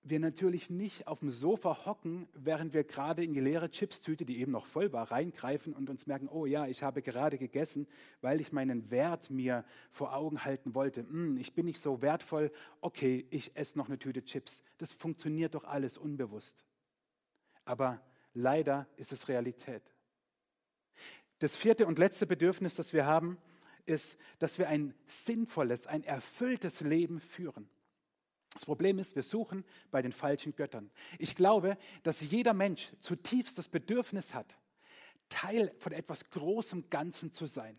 wir 0.03 0.19
natürlich 0.19 0.69
nicht 0.69 1.07
auf 1.07 1.19
dem 1.19 1.31
Sofa 1.31 1.85
hocken, 1.85 2.27
während 2.33 2.73
wir 2.73 2.83
gerade 2.83 3.23
in 3.23 3.33
die 3.33 3.39
leere 3.39 3.69
Chipstüte, 3.69 4.25
die 4.25 4.39
eben 4.39 4.51
noch 4.51 4.65
voll 4.65 4.91
war, 4.91 5.11
reingreifen 5.11 5.73
und 5.73 5.89
uns 5.89 6.05
merken, 6.05 6.27
oh 6.27 6.45
ja, 6.45 6.67
ich 6.67 6.83
habe 6.83 7.01
gerade 7.01 7.37
gegessen, 7.37 7.87
weil 8.19 8.41
ich 8.41 8.51
meinen 8.51 8.91
Wert 8.91 9.29
mir 9.29 9.63
vor 9.91 10.13
Augen 10.13 10.43
halten 10.43 10.75
wollte. 10.75 11.07
Hm, 11.07 11.37
ich 11.37 11.53
bin 11.53 11.65
nicht 11.65 11.79
so 11.79 12.01
wertvoll, 12.01 12.51
okay, 12.81 13.25
ich 13.29 13.55
esse 13.55 13.77
noch 13.77 13.87
eine 13.87 13.97
Tüte 13.97 14.25
Chips. 14.25 14.61
Das 14.77 14.91
funktioniert 14.91 15.55
doch 15.55 15.63
alles 15.63 15.97
unbewusst. 15.97 16.65
Aber 17.63 18.01
leider 18.37 18.87
ist 18.97 19.11
es 19.11 19.27
Realität. 19.27 19.83
Das 21.39 21.55
vierte 21.55 21.85
und 21.85 21.99
letzte 21.99 22.25
Bedürfnis, 22.25 22.75
das 22.75 22.93
wir 22.93 23.05
haben, 23.05 23.37
ist, 23.85 24.17
dass 24.39 24.59
wir 24.59 24.67
ein 24.67 24.93
sinnvolles, 25.05 25.87
ein 25.87 26.03
erfülltes 26.03 26.81
Leben 26.81 27.19
führen. 27.19 27.69
Das 28.53 28.65
Problem 28.65 28.97
ist, 28.99 29.15
wir 29.15 29.23
suchen 29.23 29.63
bei 29.91 30.01
den 30.01 30.11
falschen 30.11 30.55
Göttern. 30.55 30.89
Ich 31.19 31.35
glaube, 31.35 31.77
dass 32.03 32.21
jeder 32.21 32.53
Mensch 32.53 32.91
zutiefst 33.01 33.57
das 33.57 33.69
Bedürfnis 33.69 34.33
hat, 34.33 34.57
Teil 35.29 35.73
von 35.77 35.91
etwas 35.91 36.29
Großem 36.29 36.89
Ganzen 36.89 37.31
zu 37.31 37.45
sein. 37.45 37.77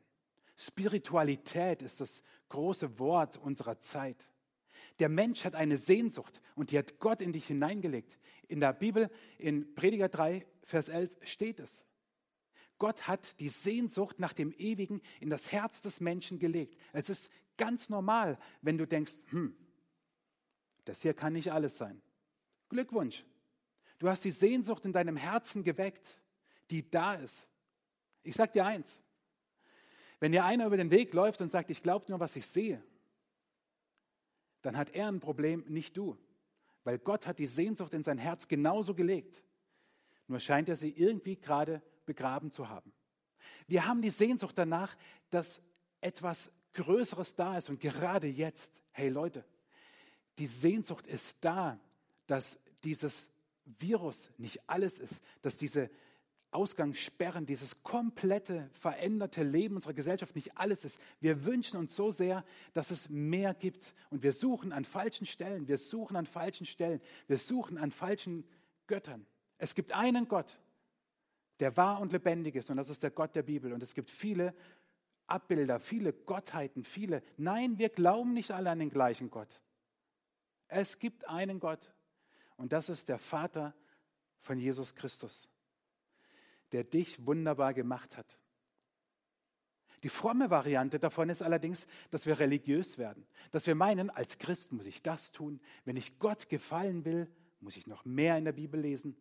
Spiritualität 0.57 1.83
ist 1.83 2.01
das 2.01 2.23
große 2.49 2.99
Wort 2.99 3.37
unserer 3.37 3.79
Zeit. 3.79 4.29
Der 4.99 5.09
Mensch 5.09 5.45
hat 5.45 5.55
eine 5.55 5.77
Sehnsucht 5.77 6.41
und 6.57 6.71
die 6.71 6.79
hat 6.79 6.99
Gott 6.99 7.21
in 7.21 7.33
dich 7.33 7.47
hineingelegt. 7.47 8.19
In 8.49 8.61
der 8.61 8.73
Bibel, 8.73 9.11
in 9.39 9.75
Prediger 9.75 10.09
3, 10.09 10.47
Vers 10.65 10.89
11 10.89 11.11
steht 11.23 11.61
es. 11.61 11.85
Gott 12.79 13.09
hat 13.09 13.41
die 13.41 13.49
Sehnsucht 13.49 14.19
nach 14.19 14.33
dem 14.33 14.53
Ewigen 14.53 15.01
in 15.21 15.31
das 15.31 15.53
Herz 15.53 15.83
des 15.83 16.01
Menschen 16.01 16.39
gelegt. 16.39 16.77
Es 16.93 17.11
ist 17.11 17.31
ganz 17.57 17.89
normal, 17.89 18.39
wenn 18.63 18.79
du 18.79 18.87
denkst, 18.87 19.15
hm, 19.31 19.57
das 20.85 21.03
hier 21.03 21.15
kann 21.15 21.33
nicht 21.33 21.53
alles 21.53 21.77
sein. 21.77 22.01
Glückwunsch. 22.69 23.25
Du 23.99 24.09
hast 24.09 24.25
die 24.25 24.31
Sehnsucht 24.31 24.85
in 24.85 24.93
deinem 24.93 25.17
Herzen 25.17 25.65
geweckt, 25.65 26.21
die 26.71 26.89
da 26.89 27.15
ist. 27.15 27.49
Ich 28.23 28.37
sage 28.37 28.53
dir 28.53 28.65
eins. 28.65 29.01
Wenn 30.21 30.33
dir 30.33 30.45
einer 30.45 30.67
über 30.67 30.77
den 30.77 30.91
Weg 30.91 31.15
läuft 31.15 31.41
und 31.41 31.49
sagt, 31.49 31.71
ich 31.71 31.83
glaube 31.83 32.07
nur, 32.09 32.21
was 32.21 32.37
ich 32.37 32.47
sehe, 32.47 32.83
dann 34.63 34.77
hat 34.77 34.91
er 34.91 35.09
ein 35.09 35.21
Problem, 35.21 35.65
nicht 35.69 35.97
du. 35.97 36.17
Weil 36.85 36.99
Gott 36.99 37.27
hat 37.27 37.39
die 37.39 37.47
Sehnsucht 37.47 37.95
in 37.95 38.03
sein 38.03 38.19
Herz 38.19 38.49
genauso 38.49 38.95
gelegt. 38.95 39.43
Nur 40.27 40.41
scheint 40.41 40.69
er 40.69 40.77
sie 40.77 40.91
irgendwie 40.91 41.37
gerade 41.37 41.83
begraben 42.07 42.51
zu 42.51 42.69
haben. 42.69 42.93
Wir 43.67 43.87
haben 43.87 44.03
die 44.03 44.11
Sehnsucht 44.11 44.57
danach, 44.57 44.97
dass 45.31 45.63
etwas 46.01 46.51
Größeres 46.75 47.35
da 47.35 47.57
ist. 47.57 47.69
Und 47.69 47.81
gerade 47.81 48.27
jetzt, 48.27 48.81
hey 48.93 49.09
Leute, 49.09 49.45
die 50.39 50.47
Sehnsucht 50.47 51.07
ist 51.07 51.37
da, 51.41 51.79
dass 52.27 52.59
dieses 52.85 53.31
Virus 53.79 54.31
nicht 54.39 54.61
alles 54.69 54.99
ist, 54.99 55.23
dass 55.43 55.59
diese 55.59 55.91
Ausgangssperren, 56.51 57.45
dieses 57.45 57.83
komplette 57.83 58.71
veränderte 58.73 59.43
Leben 59.43 59.75
unserer 59.75 59.93
Gesellschaft 59.93 60.35
nicht 60.35 60.57
alles 60.57 60.85
ist. 60.85 60.99
Wir 61.21 61.45
wünschen 61.45 61.77
uns 61.79 61.95
so 61.95 62.11
sehr, 62.11 62.45
dass 62.73 62.91
es 62.91 63.11
mehr 63.11 63.53
gibt. 63.53 63.95
Und 64.11 64.23
wir 64.23 64.33
suchen 64.33 64.73
an 64.73 64.87
falschen 64.87 65.27
Stellen, 65.27 65.69
wir 65.69 65.77
suchen 65.77 66.17
an 66.17 66.25
falschen 66.25 66.65
Stellen, 66.65 67.03
wir 67.27 67.37
suchen 67.37 67.77
an 67.77 67.91
falschen 67.91 68.49
Göttern. 68.87 69.27
Es 69.59 69.75
gibt 69.75 69.93
einen 69.93 70.27
Gott, 70.27 70.59
der 71.61 71.77
wahr 71.77 72.01
und 72.01 72.13
lebendig 72.13 72.55
ist, 72.55 72.71
und 72.71 72.79
das 72.79 72.89
ist 72.89 73.03
der 73.03 73.11
Gott 73.11 73.35
der 73.35 73.43
Bibel. 73.43 73.75
Und 73.75 73.83
es 73.83 73.95
gibt 73.95 74.09
viele 74.09 74.55
Abbilder, 75.27 75.79
viele 75.79 76.15
Gottheiten, 76.15 76.83
viele. 76.83 77.23
Nein, 77.37 77.79
wir 77.79 77.91
glauben 77.91 78.33
nicht 78.33 78.53
alle 78.53 78.71
an 78.71 78.79
den 78.79 78.91
gleichen 78.91 79.29
Gott. 79.29 79.61
Es 80.69 80.99
gibt 80.99 81.29
einen 81.29 81.61
Gott, 81.61 81.93
und 82.57 82.73
das 82.73 82.89
ist 82.89 83.11
der 83.11 83.19
Vater 83.19 83.75
von 84.39 84.59
Jesus 84.59 84.95
Christus 84.95 85.49
der 86.73 86.85
dich 86.85 87.27
wunderbar 87.27 87.75
gemacht 87.75 88.17
hat. 88.17 88.39
Die 90.03 90.09
fromme 90.09 90.51
Variante 90.51 90.99
davon 90.99 91.29
ist 91.29 91.43
allerdings, 91.43 91.87
dass 92.11 92.27
wir 92.27 92.39
religiös 92.39 92.99
werden, 92.99 93.27
dass 93.51 93.67
wir 93.67 93.75
meinen, 93.75 94.11
als 94.11 94.39
Christ 94.39 94.73
muss 94.73 94.87
ich 94.87 95.03
das 95.03 95.33
tun, 95.33 95.61
wenn 95.85 95.97
ich 95.97 96.19
Gott 96.19 96.49
gefallen 96.49 97.05
will, 97.05 97.29
muss 97.61 97.77
ich 97.77 97.87
noch 97.87 98.05
mehr 98.05 98.39
in 98.39 98.45
der 98.45 98.53
Bibel 98.53 98.81
lesen. 98.81 99.17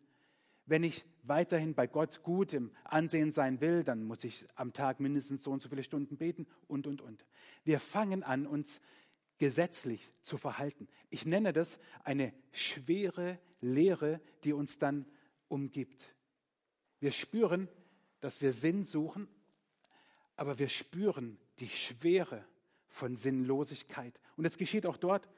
Wenn 0.66 0.84
ich 0.84 1.04
weiterhin 1.22 1.74
bei 1.74 1.86
Gott 1.86 2.22
gut 2.22 2.52
im 2.52 2.70
Ansehen 2.84 3.32
sein 3.32 3.60
will, 3.60 3.82
dann 3.82 4.04
muss 4.04 4.22
ich 4.22 4.46
am 4.54 4.72
Tag 4.72 5.00
mindestens 5.00 5.42
so 5.42 5.50
und 5.50 5.62
so 5.62 5.68
viele 5.68 5.82
Stunden 5.82 6.18
beten 6.18 6.46
und, 6.68 6.86
und, 6.86 7.00
und. 7.00 7.24
Wir 7.64 7.80
fangen 7.80 8.22
an, 8.22 8.46
uns 8.46 8.80
gesetzlich 9.38 10.10
zu 10.22 10.36
verhalten. 10.36 10.88
Ich 11.10 11.24
nenne 11.24 11.52
das 11.52 11.78
eine 12.04 12.34
schwere 12.52 13.38
Lehre, 13.60 14.20
die 14.44 14.52
uns 14.52 14.78
dann 14.78 15.06
umgibt. 15.48 16.14
Wir 17.00 17.12
spüren, 17.12 17.68
dass 18.20 18.42
wir 18.42 18.52
Sinn 18.52 18.84
suchen, 18.84 19.28
aber 20.36 20.58
wir 20.58 20.68
spüren 20.68 21.38
die 21.58 21.68
Schwere 21.68 22.44
von 22.88 23.16
Sinnlosigkeit. 23.16 24.18
Und 24.36 24.44
es 24.44 24.58
geschieht 24.58 24.86
auch 24.86 24.96
dort, 24.96 25.28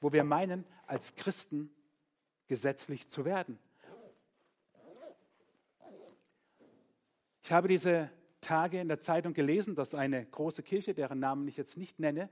wo 0.00 0.12
wir 0.12 0.24
meinen, 0.24 0.64
als 0.86 1.14
Christen 1.14 1.70
gesetzlich 2.46 3.08
zu 3.08 3.24
werden. 3.24 3.58
Ich 7.42 7.52
habe 7.52 7.68
diese 7.68 8.10
Tage 8.40 8.80
in 8.80 8.88
der 8.88 9.00
Zeitung 9.00 9.34
gelesen, 9.34 9.74
dass 9.74 9.94
eine 9.94 10.24
große 10.24 10.62
Kirche, 10.62 10.94
deren 10.94 11.18
Namen 11.18 11.46
ich 11.48 11.56
jetzt 11.56 11.76
nicht 11.76 11.98
nenne, 11.98 12.30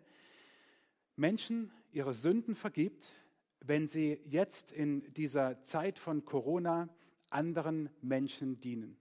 Menschen 1.16 1.72
ihre 1.92 2.14
Sünden 2.14 2.54
vergibt, 2.54 3.12
wenn 3.60 3.88
sie 3.88 4.20
jetzt 4.24 4.72
in 4.72 5.12
dieser 5.14 5.62
Zeit 5.62 5.98
von 5.98 6.24
Corona 6.24 6.88
anderen 7.30 7.90
Menschen 8.00 8.60
dienen. 8.60 8.96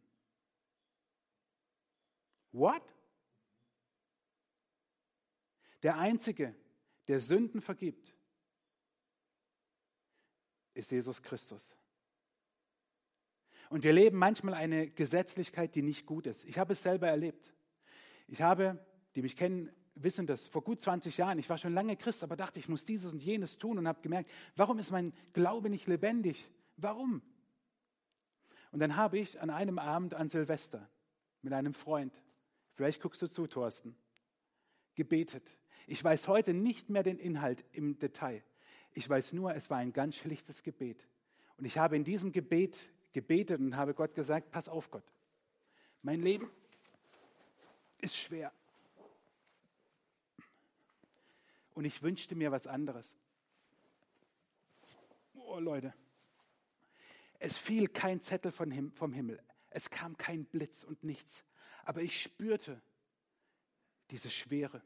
What? 2.52 2.84
Der 5.84 5.98
Einzige, 5.98 6.56
der 7.08 7.20
Sünden 7.20 7.62
vergibt, 7.62 8.14
ist 10.74 10.92
Jesus 10.92 11.22
Christus. 11.22 11.76
Und 13.70 13.84
wir 13.84 13.94
leben 13.94 14.18
manchmal 14.18 14.54
eine 14.54 14.90
Gesetzlichkeit, 14.90 15.76
die 15.76 15.82
nicht 15.82 16.06
gut 16.06 16.26
ist. 16.26 16.46
Ich 16.46 16.58
habe 16.58 16.74
es 16.74 16.82
selber 16.82 17.08
erlebt. 17.08 17.54
Ich 18.28 18.42
habe, 18.42 18.84
die 19.16 19.22
mich 19.22 19.36
kennen, 19.36 19.72
wissen 19.96 20.28
das, 20.28 20.48
vor 20.48 20.64
gut 20.64 20.82
20 20.82 21.18
Jahren, 21.18 21.40
ich 21.40 21.50
war 21.50 21.58
schon 21.58 21.74
lange 21.74 21.98
Christ, 21.98 22.24
aber 22.24 22.36
dachte, 22.36 22.60
ich 22.60 22.70
muss 22.70 22.86
dieses 22.86 23.14
und 23.14 23.24
jenes 23.24 23.58
tun 23.58 23.78
und 23.78 23.88
habe 23.88 24.02
gemerkt, 24.02 24.30
warum 24.56 24.80
ist 24.80 24.92
mein 24.92 25.14
Glaube 25.34 25.70
nicht 25.70 25.88
lebendig? 25.88 26.50
Warum? 26.78 27.22
Und 28.78 28.82
dann 28.82 28.96
habe 28.96 29.18
ich 29.18 29.42
an 29.42 29.50
einem 29.50 29.80
Abend 29.80 30.14
an 30.14 30.30
Silvester 30.30 30.88
mit 31.42 31.52
einem 31.52 31.74
Freund, 31.74 32.14
vielleicht 32.76 33.02
guckst 33.02 33.20
du 33.24 33.28
zu, 33.28 33.48
Thorsten, 33.48 33.98
gebetet. 34.94 35.58
Ich 35.88 36.04
weiß 36.04 36.28
heute 36.28 36.54
nicht 36.54 36.88
mehr 36.88 37.02
den 37.02 37.18
Inhalt 37.18 37.66
im 37.72 37.98
Detail. 37.98 38.44
Ich 38.94 39.10
weiß 39.10 39.34
nur, 39.34 39.56
es 39.56 39.72
war 39.72 39.80
ein 39.80 39.94
ganz 39.94 40.18
schlichtes 40.18 40.62
Gebet. 40.62 41.08
Und 41.58 41.66
ich 41.66 41.80
habe 41.80 41.96
in 41.96 42.04
diesem 42.04 42.32
Gebet 42.32 42.78
gebetet 43.14 43.60
und 43.60 43.76
habe 43.76 43.96
Gott 43.96 44.14
gesagt, 44.14 44.52
pass 44.52 44.70
auf 44.70 44.92
Gott, 44.92 45.12
mein 46.04 46.22
Leben 46.22 46.48
ist 47.98 48.16
schwer. 48.16 48.54
Und 51.74 51.86
ich 51.86 52.04
wünschte 52.04 52.36
mir 52.36 52.52
was 52.52 52.68
anderes. 52.68 53.18
Oh 55.34 55.58
Leute, 55.58 55.96
es 57.40 57.58
fiel 57.58 57.88
kein 57.88 58.22
Zettel 58.22 58.52
vom 58.52 59.14
Himmel. 59.14 59.42
Es 59.70 59.90
kam 59.90 60.18
kein 60.18 60.46
Blitz 60.46 60.84
und 60.84 61.04
nichts. 61.04 61.44
Aber 61.84 62.02
ich 62.02 62.22
spürte 62.22 62.82
diese 64.10 64.30
Schwere. 64.30 64.82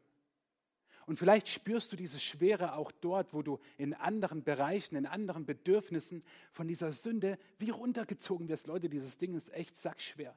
Und 1.06 1.18
vielleicht 1.18 1.48
spürst 1.48 1.92
du 1.92 1.96
diese 1.96 2.20
Schwere 2.20 2.76
auch 2.76 2.92
dort, 2.92 3.34
wo 3.34 3.42
du 3.42 3.60
in 3.78 3.94
anderen 3.94 4.44
Bereichen, 4.44 4.96
in 4.96 5.06
anderen 5.06 5.46
Bedürfnissen 5.46 6.24
von 6.52 6.68
dieser 6.68 6.94
Sünde 6.94 7.38
wie 7.58 7.70
runtergezogen 7.70 8.50
wirst. 8.50 8.68
Leute, 8.68 8.90
dieses 8.90 9.18
Ding 9.18 9.36
ist 9.36 9.52
echt 9.54 9.76
sackschwer. 9.76 10.36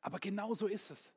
Aber 0.00 0.18
genau 0.18 0.54
so 0.54 0.66
ist 0.66 0.90
es. 0.90 1.12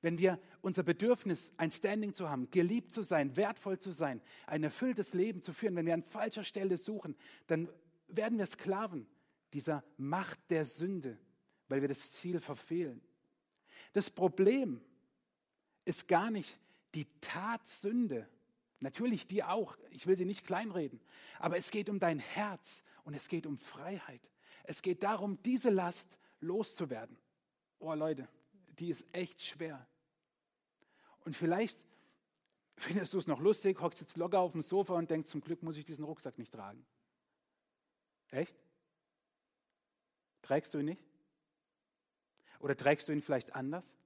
Wenn 0.00 0.18
wir 0.18 0.40
unser 0.62 0.84
Bedürfnis, 0.84 1.52
ein 1.56 1.70
Standing 1.70 2.14
zu 2.14 2.30
haben, 2.30 2.50
geliebt 2.50 2.92
zu 2.92 3.02
sein, 3.02 3.36
wertvoll 3.36 3.78
zu 3.78 3.90
sein, 3.90 4.22
ein 4.46 4.62
erfülltes 4.62 5.12
Leben 5.12 5.42
zu 5.42 5.52
führen, 5.52 5.76
wenn 5.76 5.86
wir 5.86 5.94
an 5.94 6.02
falscher 6.02 6.44
Stelle 6.44 6.78
suchen, 6.78 7.16
dann 7.48 7.68
werden 8.08 8.38
wir 8.38 8.46
Sklaven 8.46 9.06
dieser 9.52 9.84
Macht 9.96 10.38
der 10.50 10.64
Sünde, 10.64 11.18
weil 11.68 11.80
wir 11.80 11.88
das 11.88 12.12
Ziel 12.12 12.40
verfehlen. 12.40 13.00
Das 13.92 14.10
Problem 14.10 14.80
ist 15.84 16.08
gar 16.08 16.30
nicht 16.30 16.58
die 16.94 17.06
Tatsünde, 17.20 18.28
natürlich 18.80 19.26
die 19.26 19.44
auch, 19.44 19.76
ich 19.90 20.06
will 20.06 20.16
sie 20.16 20.24
nicht 20.24 20.46
kleinreden, 20.46 21.00
aber 21.38 21.56
es 21.56 21.70
geht 21.70 21.88
um 21.88 21.98
dein 21.98 22.18
Herz 22.18 22.82
und 23.04 23.14
es 23.14 23.28
geht 23.28 23.46
um 23.46 23.56
Freiheit. 23.56 24.30
Es 24.64 24.82
geht 24.82 25.02
darum, 25.02 25.40
diese 25.42 25.70
Last 25.70 26.18
loszuwerden. 26.40 27.16
Oh 27.78 27.94
Leute, 27.94 28.28
die 28.78 28.90
ist 28.90 29.06
echt 29.12 29.42
schwer. 29.42 29.86
Und 31.24 31.34
vielleicht 31.34 31.78
findest 32.76 33.14
du 33.14 33.18
es 33.18 33.26
noch 33.26 33.40
lustig, 33.40 33.80
hockst 33.80 34.00
jetzt 34.00 34.16
locker 34.16 34.40
auf 34.40 34.52
dem 34.52 34.62
Sofa 34.62 34.94
und 34.94 35.10
denkst, 35.10 35.30
zum 35.30 35.40
Glück 35.40 35.62
muss 35.62 35.76
ich 35.76 35.84
diesen 35.84 36.04
Rucksack 36.04 36.38
nicht 36.38 36.52
tragen. 36.52 36.84
Echt? 38.30 38.56
Trägst 40.42 40.72
du 40.74 40.78
ihn 40.78 40.86
nicht? 40.86 41.04
Oder 42.60 42.76
trägst 42.76 43.08
du 43.08 43.12
ihn 43.12 43.22
vielleicht 43.22 43.54
anders? 43.54 43.96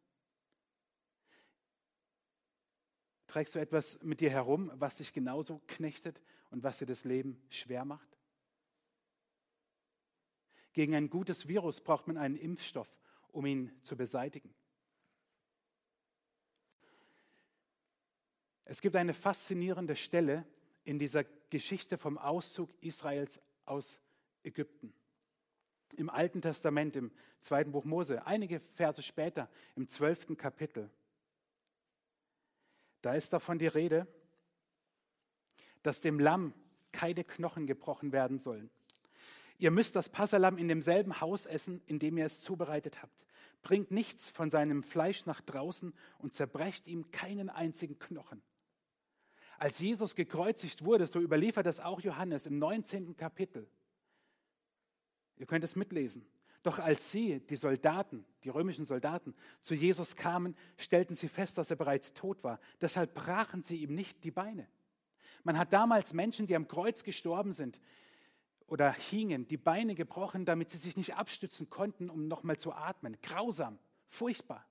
Trägst 3.27 3.55
du 3.55 3.59
etwas 3.59 4.01
mit 4.03 4.21
dir 4.21 4.31
herum, 4.31 4.71
was 4.75 4.99
dich 4.99 5.13
genauso 5.13 5.63
knechtet 5.67 6.21
und 6.51 6.63
was 6.63 6.79
dir 6.79 6.87
das 6.87 7.05
Leben 7.05 7.43
schwer 7.49 7.85
macht? 7.85 8.19
Gegen 10.73 10.95
ein 10.95 11.09
gutes 11.09 11.49
Virus 11.49 11.81
braucht 11.81 12.07
man 12.09 12.17
einen 12.17 12.37
Impfstoff, 12.37 12.89
um 13.29 13.47
ihn 13.47 13.73
zu 13.83 13.97
beseitigen. 13.97 14.55
Es 18.65 18.81
gibt 18.81 18.97
eine 18.97 19.15
faszinierende 19.15 19.97
Stelle 19.97 20.47
in 20.85 20.99
dieser 20.99 21.25
Geschichte 21.51 21.99
vom 21.99 22.19
Auszug 22.19 22.71
Israels 22.81 23.41
aus 23.65 24.01
Ägypten. 24.45 24.93
Im 25.97 26.09
Alten 26.09 26.41
Testament, 26.41 26.97
im 26.97 27.13
zweiten 27.41 27.73
Buch 27.73 27.85
Mose, 27.85 28.27
einige 28.27 28.61
Verse 28.61 29.03
später, 29.03 29.51
im 29.77 29.89
zwölften 29.89 30.37
Kapitel, 30.37 30.91
da 33.03 33.15
ist 33.15 33.33
davon 33.33 33.59
die 33.59 33.67
Rede, 33.67 34.07
dass 35.83 36.01
dem 36.01 36.19
Lamm 36.21 36.55
keine 36.93 37.25
Knochen 37.25 37.67
gebrochen 37.67 38.13
werden 38.13 38.39
sollen. 38.39 38.71
Ihr 39.59 39.71
müsst 39.71 39.97
das 39.97 40.09
Passalam 40.09 40.57
in 40.57 40.69
demselben 40.69 41.21
Haus 41.21 41.47
essen, 41.47 41.83
in 41.87 41.99
dem 41.99 42.17
ihr 42.17 42.27
es 42.27 42.43
zubereitet 42.43 43.03
habt. 43.03 43.27
Bringt 43.63 43.91
nichts 43.91 44.31
von 44.31 44.51
seinem 44.51 44.83
Fleisch 44.83 45.27
nach 45.27 45.41
draußen 45.41 45.93
und 46.19 46.33
zerbrecht 46.33 46.89
ihm 46.89 47.11
keinen 47.11 47.49
einzigen 47.49 47.99
Knochen. 47.99 48.43
Als 49.59 49.79
Jesus 49.79 50.17
gekreuzigt 50.17 50.85
wurde, 50.85 51.07
so 51.07 51.21
überliefert 51.21 51.67
das 51.67 51.79
auch 51.79 52.01
Johannes 52.01 52.47
im 52.47 52.59
19. 52.59 53.17
Kapitel, 53.17 53.69
Ihr 55.43 55.47
könnt 55.47 55.65
es 55.65 55.75
mitlesen. 55.75 56.25
Doch 56.63 56.79
als 56.79 57.11
sie, 57.11 57.41
die 57.41 57.57
Soldaten, 57.57 58.25
die 58.45 58.49
römischen 58.49 58.85
Soldaten, 58.85 59.35
zu 59.61 59.75
Jesus 59.75 60.15
kamen, 60.15 60.55
stellten 60.77 61.17
sie 61.17 61.27
fest, 61.27 61.59
dass 61.59 61.69
er 61.69 61.75
bereits 61.75 62.13
tot 62.13 62.45
war. 62.45 62.61
Deshalb 62.81 63.13
brachen 63.13 63.65
sie 63.65 63.79
ihm 63.79 63.93
nicht 63.93 64.23
die 64.23 64.31
Beine. 64.31 64.69
Man 65.43 65.59
hat 65.59 65.73
damals 65.73 66.13
Menschen, 66.13 66.47
die 66.47 66.55
am 66.55 66.69
Kreuz 66.69 67.03
gestorben 67.03 67.53
sind 67.53 67.81
oder 68.69 68.93
hingen, 68.93 69.49
die 69.49 69.57
Beine 69.57 69.97
gebrochen, 69.97 70.45
damit 70.45 70.71
sie 70.71 70.79
sich 70.79 70.97
nicht 70.97 71.17
abstützen 71.17 71.69
konnten, 71.69 72.09
um 72.09 72.29
nochmal 72.29 72.59
zu 72.59 72.73
atmen. 72.73 73.17
Grausam, 73.21 73.81
furchtbar. 74.07 74.65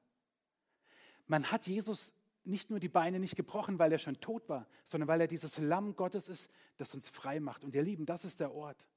Man 1.28 1.52
hat 1.52 1.68
Jesus 1.68 2.14
nicht 2.46 2.70
nur 2.70 2.80
die 2.80 2.88
Beine 2.88 3.20
nicht 3.20 3.36
gebrochen, 3.36 3.78
weil 3.78 3.92
er 3.92 4.00
schon 4.00 4.22
tot 4.22 4.48
war, 4.48 4.70
sondern 4.86 5.10
weil 5.10 5.20
er 5.20 5.28
dieses 5.28 5.58
Lamm 5.58 5.98
Gottes 5.98 6.30
ist, 6.30 6.50
das 6.78 6.96
uns 6.96 7.10
frei 7.10 7.42
macht. 7.42 7.66
Und 7.66 7.76
ihr 7.76 7.84
Lieben, 7.84 8.06
das 8.06 8.24
ist 8.24 8.40
der 8.40 8.54
Ort. 8.54 8.88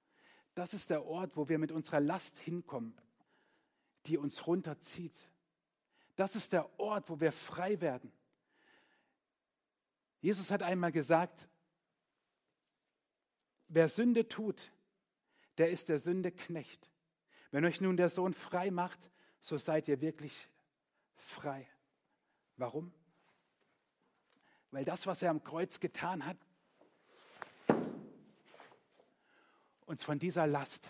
Das 0.54 0.72
ist 0.72 0.90
der 0.90 1.04
Ort, 1.04 1.36
wo 1.36 1.48
wir 1.48 1.58
mit 1.58 1.72
unserer 1.72 2.00
Last 2.00 2.38
hinkommen. 2.38 2.94
die 4.06 4.18
uns 4.18 4.46
runterzieht. 4.46 5.18
Das 6.14 6.36
ist 6.36 6.52
der 6.52 6.78
Ort, 6.78 7.08
wo 7.08 7.20
wir 7.20 7.32
frei 7.32 7.80
werden. 7.80 8.12
Jesus 10.20 10.50
hat 10.50 10.62
einmal 10.62 10.92
gesagt, 10.92 11.48
wer 13.68 13.88
Sünde 13.88 14.28
tut, 14.28 14.72
der 15.56 15.70
ist 15.70 15.88
der 15.88 15.98
Sünde 15.98 16.32
Knecht. 16.32 16.90
Wenn 17.50 17.64
euch 17.64 17.80
nun 17.80 17.96
der 17.96 18.10
Sohn 18.10 18.34
frei 18.34 18.70
macht, 18.70 19.10
so 19.40 19.56
seid 19.56 19.88
ihr 19.88 20.00
wirklich 20.00 20.50
frei. 21.16 21.66
Warum? 22.56 22.92
Weil 24.70 24.84
das, 24.84 25.06
was 25.06 25.22
er 25.22 25.30
am 25.30 25.42
Kreuz 25.44 25.80
getan 25.80 26.26
hat, 26.26 26.36
uns 29.86 30.04
von 30.04 30.18
dieser 30.18 30.46
Last 30.46 30.88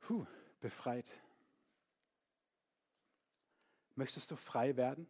puh, 0.00 0.26
befreit. 0.60 1.06
Möchtest 3.94 4.30
du 4.30 4.36
frei 4.36 4.76
werden? 4.76 5.06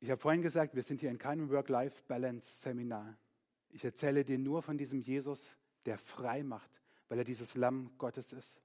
Ich 0.00 0.10
habe 0.10 0.20
vorhin 0.20 0.42
gesagt, 0.42 0.74
wir 0.74 0.82
sind 0.82 1.00
hier 1.00 1.10
in 1.10 1.18
keinem 1.18 1.50
Work-Life-Balance-Seminar. 1.50 3.16
Ich 3.70 3.84
erzähle 3.84 4.24
dir 4.24 4.38
nur 4.38 4.62
von 4.62 4.78
diesem 4.78 5.00
Jesus, 5.00 5.56
der 5.86 5.98
frei 5.98 6.42
macht, 6.42 6.70
weil 7.08 7.18
er 7.18 7.24
dieses 7.24 7.54
Lamm 7.54 7.96
Gottes 7.98 8.32
ist. 8.32 8.60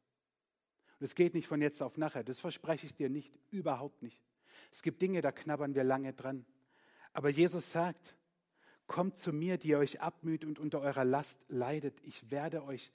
Und 0.99 1.05
es 1.05 1.15
geht 1.15 1.33
nicht 1.33 1.47
von 1.47 1.61
jetzt 1.61 1.81
auf 1.81 1.97
nachher, 1.97 2.23
das 2.23 2.39
verspreche 2.39 2.85
ich 2.85 2.93
dir 2.93 3.09
nicht, 3.09 3.33
überhaupt 3.49 4.03
nicht. 4.03 4.21
Es 4.71 4.83
gibt 4.83 5.01
Dinge, 5.01 5.21
da 5.21 5.31
knabbern 5.31 5.75
wir 5.75 5.83
lange 5.83 6.13
dran. 6.13 6.45
Aber 7.13 7.29
Jesus 7.29 7.71
sagt, 7.71 8.15
kommt 8.87 9.17
zu 9.17 9.31
mir, 9.33 9.57
die 9.57 9.69
ihr 9.69 9.79
euch 9.79 10.01
abmüht 10.01 10.45
und 10.45 10.59
unter 10.59 10.81
eurer 10.81 11.05
Last 11.05 11.39
leidet, 11.47 11.99
ich 12.03 12.31
werde 12.31 12.63
euch 12.63 12.91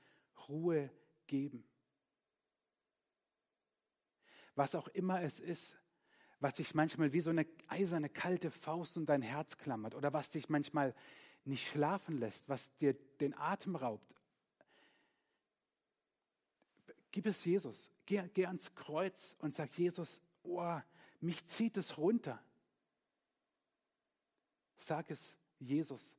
Ruhe 0.49 0.91
geben. 1.27 1.65
Was 4.55 4.75
auch 4.75 4.89
immer 4.89 5.23
es 5.23 5.41
ist, 5.41 5.77
was 6.41 6.55
dich 6.55 6.75
manchmal 6.75 7.13
wie 7.13 7.21
so 7.21 7.31
eine 7.31 7.47
eiserne 7.69 8.09
kalte 8.09 8.51
Faust 8.51 8.97
um 8.97 9.07
dein 9.07 9.23
Herz 9.23 9.57
klammert 9.57 9.95
oder 9.95 10.13
was 10.13 10.31
dich 10.31 10.49
manchmal 10.49 10.95
nicht 11.45 11.69
schlafen 11.69 12.19
lässt, 12.19 12.49
was 12.49 12.77
dir 12.79 12.95
den 13.21 13.37
Atem 13.37 13.77
raubt. 13.77 14.15
Gib 17.11 17.27
es 17.27 17.45
Jesus. 17.45 17.91
Geh, 18.07 18.23
geh 18.35 18.47
ans 18.47 18.75
Kreuz 18.75 19.35
und 19.39 19.55
sag 19.55 19.77
Jesus, 19.79 20.21
oh, 20.43 20.79
mich 21.21 21.47
zieht 21.47 21.77
es 21.77 21.99
runter. 21.99 22.43
Sag 24.77 25.11
es 25.11 25.38
Jesus. 25.59 26.15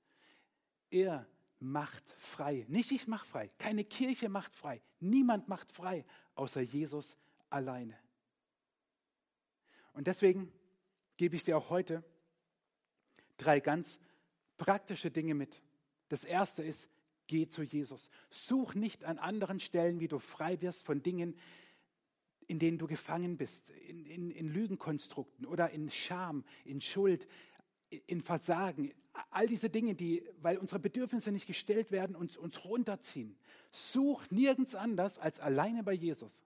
Er 0.89 1.27
macht 1.59 2.09
frei. 2.17 2.65
Nicht 2.67 2.91
ich 2.91 3.07
mache 3.07 3.25
frei. 3.25 3.49
Keine 3.57 3.83
Kirche 3.83 4.29
macht 4.29 4.53
frei. 4.53 4.81
Niemand 4.99 5.47
macht 5.47 5.71
frei, 5.71 6.05
außer 6.35 6.61
Jesus 6.61 7.17
alleine. 7.49 7.97
Und 9.93 10.07
deswegen 10.07 10.51
gebe 11.17 11.35
ich 11.35 11.43
dir 11.43 11.57
auch 11.57 11.69
heute 11.69 12.03
drei 13.37 13.59
ganz 13.59 13.99
praktische 14.57 15.11
Dinge 15.11 15.33
mit. 15.33 15.63
Das 16.07 16.23
erste 16.23 16.63
ist, 16.63 16.87
geh 17.27 17.47
zu 17.47 17.63
Jesus. 17.63 18.09
Such 18.29 18.73
nicht 18.73 19.03
an 19.03 19.19
anderen 19.19 19.59
Stellen, 19.59 19.99
wie 19.99 20.07
du 20.07 20.19
frei 20.19 20.61
wirst 20.61 20.83
von 20.83 21.01
Dingen, 21.01 21.37
in 22.47 22.59
denen 22.59 22.77
du 22.77 22.87
gefangen 22.87 23.37
bist, 23.37 23.69
in, 23.69 24.05
in, 24.05 24.31
in 24.31 24.47
Lügenkonstrukten 24.47 25.45
oder 25.45 25.69
in 25.69 25.91
Scham, 25.91 26.43
in 26.65 26.81
Schuld, 26.81 27.27
in 28.07 28.21
Versagen. 28.21 28.93
All 29.31 29.47
diese 29.47 29.69
Dinge, 29.69 29.95
die, 29.95 30.27
weil 30.41 30.57
unsere 30.57 30.79
Bedürfnisse 30.79 31.31
nicht 31.31 31.47
gestellt 31.47 31.91
werden, 31.91 32.15
uns, 32.15 32.37
uns 32.37 32.63
runterziehen. 32.65 33.37
Such 33.71 34.29
nirgends 34.29 34.75
anders 34.75 35.17
als 35.17 35.39
alleine 35.39 35.83
bei 35.83 35.93
Jesus. 35.93 36.41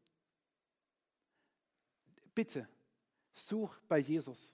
Bitte, 2.33 2.67
Such 3.33 3.79
bei 3.87 3.97
Jesus. 3.97 4.53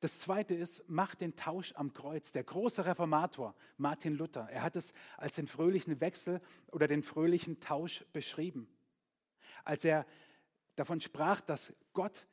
Das 0.00 0.20
zweite 0.20 0.54
ist, 0.54 0.84
mach 0.86 1.14
den 1.14 1.36
Tausch 1.36 1.72
am 1.76 1.92
Kreuz. 1.92 2.32
Der 2.32 2.44
große 2.44 2.86
Reformator 2.86 3.54
Martin 3.76 4.16
Luther, 4.16 4.48
er 4.50 4.62
hat 4.62 4.76
es 4.76 4.92
als 5.18 5.36
den 5.36 5.46
fröhlichen 5.46 6.00
Wechsel 6.00 6.40
oder 6.68 6.86
den 6.86 7.02
fröhlichen 7.02 7.60
Tausch 7.60 8.04
beschrieben. 8.12 8.68
Als 9.64 9.84
er 9.84 10.06
davon 10.76 11.00
sprach, 11.00 11.42
dass 11.42 11.74
Gott 11.92 12.26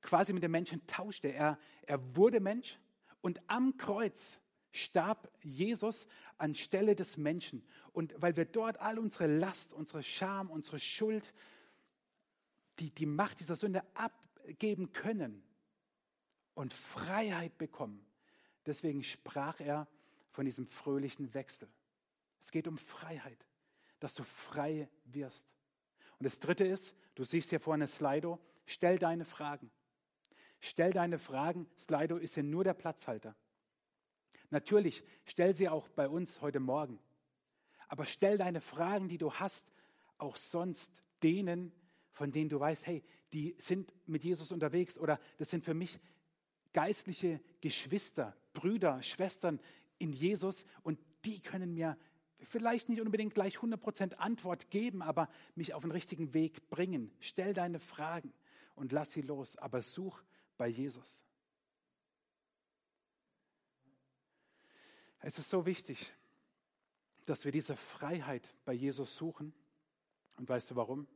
quasi 0.00 0.32
mit 0.32 0.42
dem 0.42 0.52
Menschen 0.52 0.86
tauschte. 0.86 1.28
Er, 1.28 1.58
er 1.82 2.16
wurde 2.16 2.40
Mensch 2.40 2.78
und 3.20 3.40
am 3.48 3.76
Kreuz 3.76 4.40
starb 4.72 5.30
Jesus 5.42 6.06
anstelle 6.38 6.94
des 6.94 7.16
Menschen. 7.16 7.64
Und 7.92 8.14
weil 8.16 8.36
wir 8.36 8.44
dort 8.44 8.78
all 8.80 8.98
unsere 8.98 9.26
Last, 9.26 9.72
unsere 9.72 10.02
Scham, 10.02 10.50
unsere 10.50 10.78
Schuld, 10.78 11.32
die, 12.78 12.90
die 12.90 13.06
Macht 13.06 13.40
dieser 13.40 13.56
Sünde 13.56 13.82
ab, 13.94 14.12
geben 14.58 14.92
können 14.92 15.42
und 16.54 16.72
Freiheit 16.72 17.58
bekommen. 17.58 18.04
Deswegen 18.66 19.02
sprach 19.02 19.60
er 19.60 19.86
von 20.30 20.44
diesem 20.44 20.66
fröhlichen 20.66 21.34
Wechsel. 21.34 21.68
Es 22.40 22.50
geht 22.50 22.66
um 22.68 22.78
Freiheit, 22.78 23.46
dass 23.98 24.14
du 24.14 24.24
frei 24.24 24.88
wirst. 25.04 25.46
Und 26.18 26.24
das 26.24 26.38
Dritte 26.38 26.64
ist, 26.64 26.94
du 27.14 27.24
siehst 27.24 27.50
hier 27.50 27.60
vorne 27.60 27.86
Slido, 27.86 28.38
stell 28.66 28.98
deine 28.98 29.24
Fragen. 29.24 29.70
Stell 30.60 30.92
deine 30.92 31.18
Fragen. 31.18 31.66
Slido 31.78 32.16
ist 32.16 32.34
hier 32.34 32.42
nur 32.42 32.64
der 32.64 32.74
Platzhalter. 32.74 33.34
Natürlich, 34.50 35.02
stell 35.24 35.54
sie 35.54 35.68
auch 35.68 35.88
bei 35.88 36.08
uns 36.08 36.40
heute 36.42 36.60
Morgen. 36.60 36.98
Aber 37.88 38.04
stell 38.04 38.38
deine 38.38 38.60
Fragen, 38.60 39.08
die 39.08 39.18
du 39.18 39.32
hast, 39.32 39.72
auch 40.18 40.36
sonst 40.36 41.02
denen, 41.22 41.72
von 42.12 42.30
denen 42.30 42.50
du 42.50 42.60
weißt, 42.60 42.86
hey, 42.86 43.02
die 43.32 43.54
sind 43.58 43.94
mit 44.06 44.24
Jesus 44.24 44.52
unterwegs 44.52 44.98
oder 44.98 45.18
das 45.38 45.50
sind 45.50 45.64
für 45.64 45.74
mich 45.74 45.98
geistliche 46.72 47.40
Geschwister, 47.60 48.36
Brüder, 48.52 49.02
Schwestern 49.02 49.60
in 49.98 50.12
Jesus 50.12 50.64
und 50.82 50.98
die 51.24 51.40
können 51.40 51.74
mir 51.74 51.96
vielleicht 52.38 52.88
nicht 52.88 53.00
unbedingt 53.00 53.34
gleich 53.34 53.56
100% 53.58 54.14
Antwort 54.14 54.70
geben, 54.70 55.02
aber 55.02 55.28
mich 55.54 55.74
auf 55.74 55.82
den 55.82 55.90
richtigen 55.90 56.34
Weg 56.34 56.68
bringen. 56.70 57.12
Stell 57.20 57.54
deine 57.54 57.78
Fragen 57.78 58.32
und 58.74 58.92
lass 58.92 59.12
sie 59.12 59.22
los, 59.22 59.56
aber 59.56 59.82
such 59.82 60.22
bei 60.60 60.68
Jesus. 60.68 61.22
Es 65.20 65.38
ist 65.38 65.48
so 65.48 65.64
wichtig, 65.64 66.12
dass 67.24 67.44
wir 67.44 67.52
diese 67.52 67.76
Freiheit 67.76 68.54
bei 68.64 68.74
Jesus 68.74 69.16
suchen. 69.16 69.54
Und 70.36 70.48
weißt 70.48 70.70
du 70.70 70.76
warum? 70.76 71.06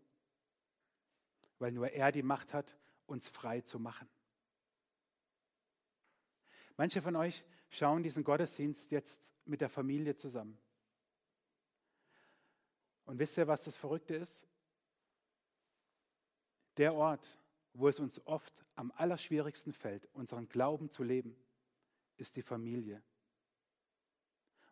weil 1.58 1.72
nur 1.72 1.90
er 1.90 2.12
die 2.12 2.22
Macht 2.22 2.52
hat, 2.52 2.76
uns 3.06 3.28
frei 3.28 3.60
zu 3.60 3.78
machen. 3.78 4.06
Manche 6.76 7.00
von 7.00 7.16
euch 7.16 7.44
schauen 7.70 8.02
diesen 8.02 8.24
Gottesdienst 8.24 8.90
jetzt 8.90 9.32
mit 9.44 9.60
der 9.60 9.68
Familie 9.68 10.14
zusammen. 10.14 10.58
Und 13.04 13.18
wisst 13.18 13.38
ihr, 13.38 13.46
was 13.46 13.64
das 13.64 13.76
Verrückte 13.76 14.14
ist? 14.16 14.48
Der 16.76 16.94
Ort, 16.94 17.38
wo 17.74 17.88
es 17.88 18.00
uns 18.00 18.24
oft 18.26 18.64
am 18.76 18.92
allerschwierigsten 18.96 19.72
fällt, 19.72 20.08
unseren 20.14 20.48
Glauben 20.48 20.88
zu 20.90 21.02
leben, 21.02 21.36
ist 22.16 22.36
die 22.36 22.42
Familie. 22.42 23.02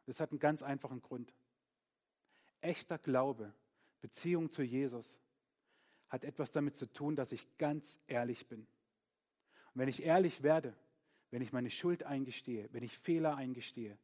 Das 0.06 0.20
hat 0.20 0.30
einen 0.30 0.38
ganz 0.38 0.62
einfachen 0.62 1.02
Grund. 1.02 1.34
Echter 2.60 2.98
Glaube, 2.98 3.52
Beziehung 4.00 4.50
zu 4.50 4.62
Jesus, 4.62 5.20
hat 6.08 6.24
etwas 6.24 6.52
damit 6.52 6.76
zu 6.76 6.86
tun, 6.86 7.16
dass 7.16 7.32
ich 7.32 7.56
ganz 7.58 7.98
ehrlich 8.06 8.46
bin. 8.46 8.60
Und 8.60 9.80
wenn 9.80 9.88
ich 9.88 10.02
ehrlich 10.02 10.42
werde, 10.42 10.74
wenn 11.30 11.42
ich 11.42 11.52
meine 11.52 11.70
Schuld 11.70 12.04
eingestehe, 12.04 12.68
wenn 12.72 12.82
ich 12.82 12.96
Fehler 12.96 13.36
eingestehe, 13.36 13.98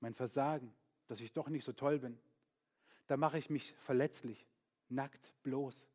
mein 0.00 0.14
Versagen, 0.14 0.74
dass 1.06 1.20
ich 1.20 1.32
doch 1.32 1.48
nicht 1.48 1.64
so 1.64 1.72
toll 1.72 2.00
bin, 2.00 2.18
dann 3.06 3.20
mache 3.20 3.38
ich 3.38 3.48
mich 3.48 3.74
verletzlich, 3.74 4.46
nackt, 4.88 5.32
bloß. 5.42 5.86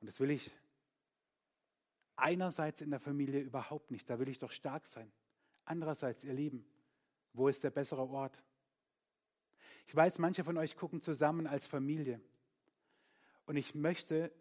Und 0.00 0.06
das 0.06 0.20
will 0.20 0.30
ich 0.30 0.50
einerseits 2.16 2.80
in 2.80 2.90
der 2.90 3.00
Familie 3.00 3.40
überhaupt 3.40 3.90
nicht, 3.90 4.08
da 4.10 4.18
will 4.18 4.28
ich 4.28 4.38
doch 4.38 4.52
stark 4.52 4.86
sein. 4.86 5.10
Andererseits, 5.64 6.24
ihr 6.24 6.32
Lieben, 6.32 6.64
wo 7.32 7.48
ist 7.48 7.62
der 7.64 7.70
bessere 7.70 8.08
Ort? 8.08 8.42
Ich 9.86 9.94
weiß, 9.94 10.18
manche 10.18 10.44
von 10.44 10.56
euch 10.56 10.76
gucken 10.76 11.00
zusammen 11.00 11.46
als 11.46 11.66
Familie. 11.66 12.20
Und 13.46 13.56
ich 13.56 13.74
möchte 13.74 14.32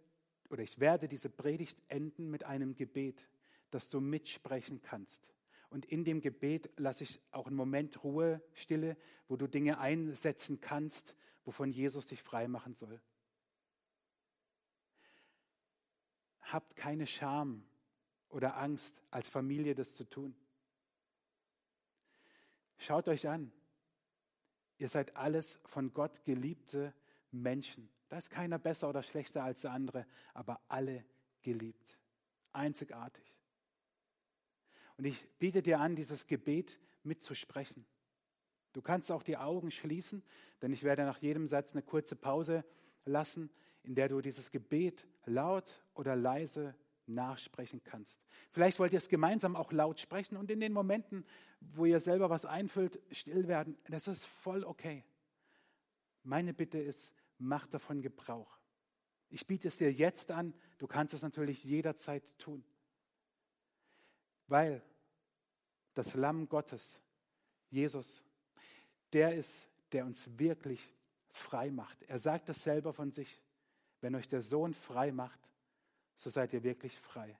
oder 0.50 0.64
ich 0.64 0.80
werde 0.80 1.08
diese 1.08 1.30
Predigt 1.30 1.82
enden 1.88 2.30
mit 2.30 2.44
einem 2.44 2.76
Gebet, 2.76 3.28
dass 3.72 3.90
du 3.90 4.00
mitsprechen 4.00 4.82
kannst. 4.82 5.28
Und 5.70 5.86
in 5.86 6.06
dem 6.06 6.22
Gebet 6.22 6.70
lasse 6.78 7.04
ich 7.04 7.20
auch 7.32 7.48
einen 7.48 7.56
Moment 7.56 8.04
Ruhe, 8.04 8.42
Stille, 8.54 8.96
wo 9.28 9.36
du 9.36 9.48
Dinge 9.48 9.80
einsetzen 9.80 10.62
kannst, 10.62 11.16
wovon 11.44 11.72
Jesus 11.72 12.08
dich 12.08 12.24
frei 12.24 12.48
machen 12.48 12.74
soll. 12.74 13.02
Habt 16.52 16.76
keine 16.76 17.08
Scham 17.08 17.64
oder 18.30 18.58
Angst, 18.58 19.02
als 19.12 19.30
Familie 19.30 19.76
das 19.76 19.96
zu 19.96 20.04
tun. 20.04 20.36
Schaut 22.78 23.08
euch 23.08 23.28
an. 23.28 23.52
Ihr 24.78 24.90
seid 24.90 25.16
alles 25.16 25.60
von 25.66 25.94
Gott 25.94 26.24
geliebte 26.24 26.94
Menschen. 27.32 27.90
Da 28.10 28.18
ist 28.18 28.30
keiner 28.30 28.60
besser 28.60 28.90
oder 28.90 29.04
schlechter 29.04 29.44
als 29.44 29.62
der 29.62 29.72
andere, 29.72 30.06
aber 30.34 30.62
alle 30.68 31.04
geliebt. 31.42 31.98
Einzigartig. 32.54 33.38
Und 34.98 35.06
ich 35.06 35.28
biete 35.40 35.62
dir 35.62 35.80
an, 35.80 35.96
dieses 35.96 36.28
Gebet 36.28 36.80
mitzusprechen. 37.04 37.86
Du 38.74 38.82
kannst 38.82 39.12
auch 39.12 39.24
die 39.24 39.38
Augen 39.38 39.72
schließen, 39.72 40.24
denn 40.62 40.72
ich 40.72 40.84
werde 40.84 41.04
nach 41.04 41.18
jedem 41.18 41.48
Satz 41.48 41.74
eine 41.74 41.82
kurze 41.82 42.16
Pause 42.16 42.64
lassen, 43.06 43.50
in 43.88 43.96
der 43.96 44.10
du 44.10 44.20
dieses 44.20 44.52
Gebet 44.52 45.08
laut 45.26 45.82
oder 45.94 46.16
leise 46.16 46.76
nachsprechen 47.06 47.82
kannst. 47.86 48.20
Vielleicht 48.52 48.80
wollt 48.80 48.92
ihr 48.92 48.98
es 48.98 49.08
gemeinsam 49.08 49.56
auch 49.56 49.72
laut 49.72 50.02
sprechen 50.02 50.36
und 50.36 50.52
in 50.52 50.60
den 50.60 50.74
Momenten, 50.74 51.26
wo 51.62 51.86
ihr 51.86 52.02
selber 52.02 52.30
was 52.30 52.46
einfüllt, 52.46 53.00
still 53.12 53.48
werden. 53.48 53.78
Das 53.90 54.10
ist 54.10 54.26
voll 54.26 54.66
okay. 54.66 55.06
Meine 56.24 56.54
Bitte 56.54 56.80
ist, 56.80 57.14
mach 57.38 57.66
davon 57.66 58.02
Gebrauch. 58.02 58.60
Ich 59.30 59.48
biete 59.48 59.70
es 59.70 59.78
dir 59.78 59.92
jetzt 59.92 60.32
an, 60.32 60.54
du 60.80 60.88
kannst 60.88 61.14
es 61.14 61.22
natürlich 61.22 61.64
jederzeit 61.64 62.38
tun. 62.38 62.66
Weil 64.48 64.82
das 65.94 66.14
Lamm 66.14 66.50
Gottes, 66.50 67.00
Jesus, 67.70 68.22
der 69.14 69.34
ist, 69.34 69.70
der 69.94 70.06
uns 70.06 70.38
wirklich 70.38 70.94
frei 71.30 71.72
macht. 71.72 72.04
Er 72.04 72.20
sagt 72.20 72.50
es 72.50 72.64
selber 72.64 72.92
von 72.92 73.14
sich. 73.14 73.42
Wenn 74.02 74.16
euch 74.16 74.28
der 74.28 74.42
Sohn 74.42 74.74
frei 74.74 75.12
macht, 75.12 75.40
so 76.16 76.30
seid 76.30 76.54
ihr 76.54 76.64
wirklich 76.64 76.98
frei. 76.98 77.38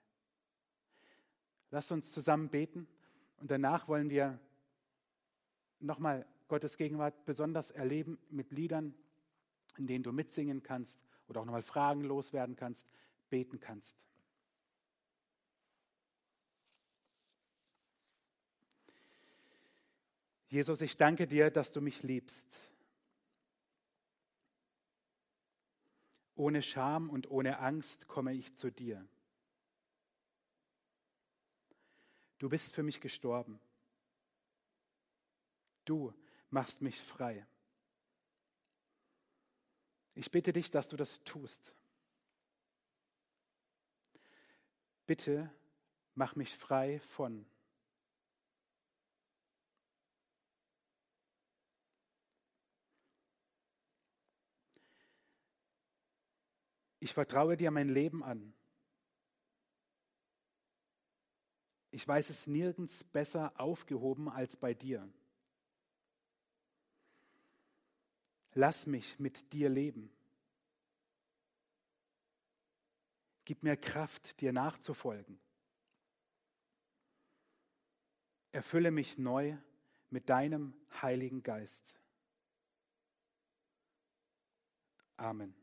Lasst 1.70 1.92
uns 1.92 2.12
zusammen 2.12 2.48
beten 2.48 2.86
und 3.40 3.50
danach 3.50 3.88
wollen 3.88 4.10
wir 4.10 4.38
nochmal 5.80 6.26
Gottes 6.48 6.76
Gegenwart 6.76 7.24
besonders 7.24 7.70
erleben 7.70 8.18
mit 8.30 8.50
Liedern, 8.52 8.94
in 9.76 9.86
denen 9.86 10.02
du 10.02 10.12
mitsingen 10.12 10.62
kannst 10.62 10.98
oder 11.28 11.40
auch 11.40 11.44
nochmal 11.44 11.62
Fragen 11.62 12.02
loswerden 12.02 12.56
kannst, 12.56 12.88
beten 13.28 13.60
kannst. 13.60 13.96
Jesus, 20.48 20.80
ich 20.80 20.96
danke 20.96 21.26
dir, 21.26 21.50
dass 21.50 21.72
du 21.72 21.82
mich 21.82 22.02
liebst. 22.02 22.67
Ohne 26.38 26.62
Scham 26.62 27.10
und 27.10 27.28
ohne 27.32 27.58
Angst 27.58 28.06
komme 28.06 28.32
ich 28.32 28.54
zu 28.54 28.70
dir. 28.70 29.04
Du 32.38 32.48
bist 32.48 32.76
für 32.76 32.84
mich 32.84 33.00
gestorben. 33.00 33.58
Du 35.84 36.14
machst 36.50 36.80
mich 36.80 37.00
frei. 37.00 37.44
Ich 40.14 40.30
bitte 40.30 40.52
dich, 40.52 40.70
dass 40.70 40.88
du 40.88 40.96
das 40.96 41.24
tust. 41.24 41.74
Bitte 45.06 45.52
mach 46.14 46.36
mich 46.36 46.56
frei 46.56 47.00
von. 47.00 47.44
Ich 57.00 57.12
vertraue 57.14 57.56
dir 57.56 57.70
mein 57.70 57.88
Leben 57.88 58.24
an. 58.24 58.52
Ich 61.90 62.06
weiß 62.06 62.30
es 62.30 62.46
nirgends 62.46 63.04
besser 63.04 63.58
aufgehoben 63.58 64.28
als 64.28 64.56
bei 64.56 64.74
dir. 64.74 65.08
Lass 68.54 68.86
mich 68.86 69.18
mit 69.18 69.52
dir 69.52 69.68
leben. 69.68 70.10
Gib 73.44 73.62
mir 73.62 73.76
Kraft, 73.76 74.40
dir 74.40 74.52
nachzufolgen. 74.52 75.40
Erfülle 78.52 78.90
mich 78.90 79.16
neu 79.16 79.56
mit 80.10 80.28
deinem 80.28 80.74
Heiligen 81.00 81.42
Geist. 81.42 81.98
Amen. 85.16 85.54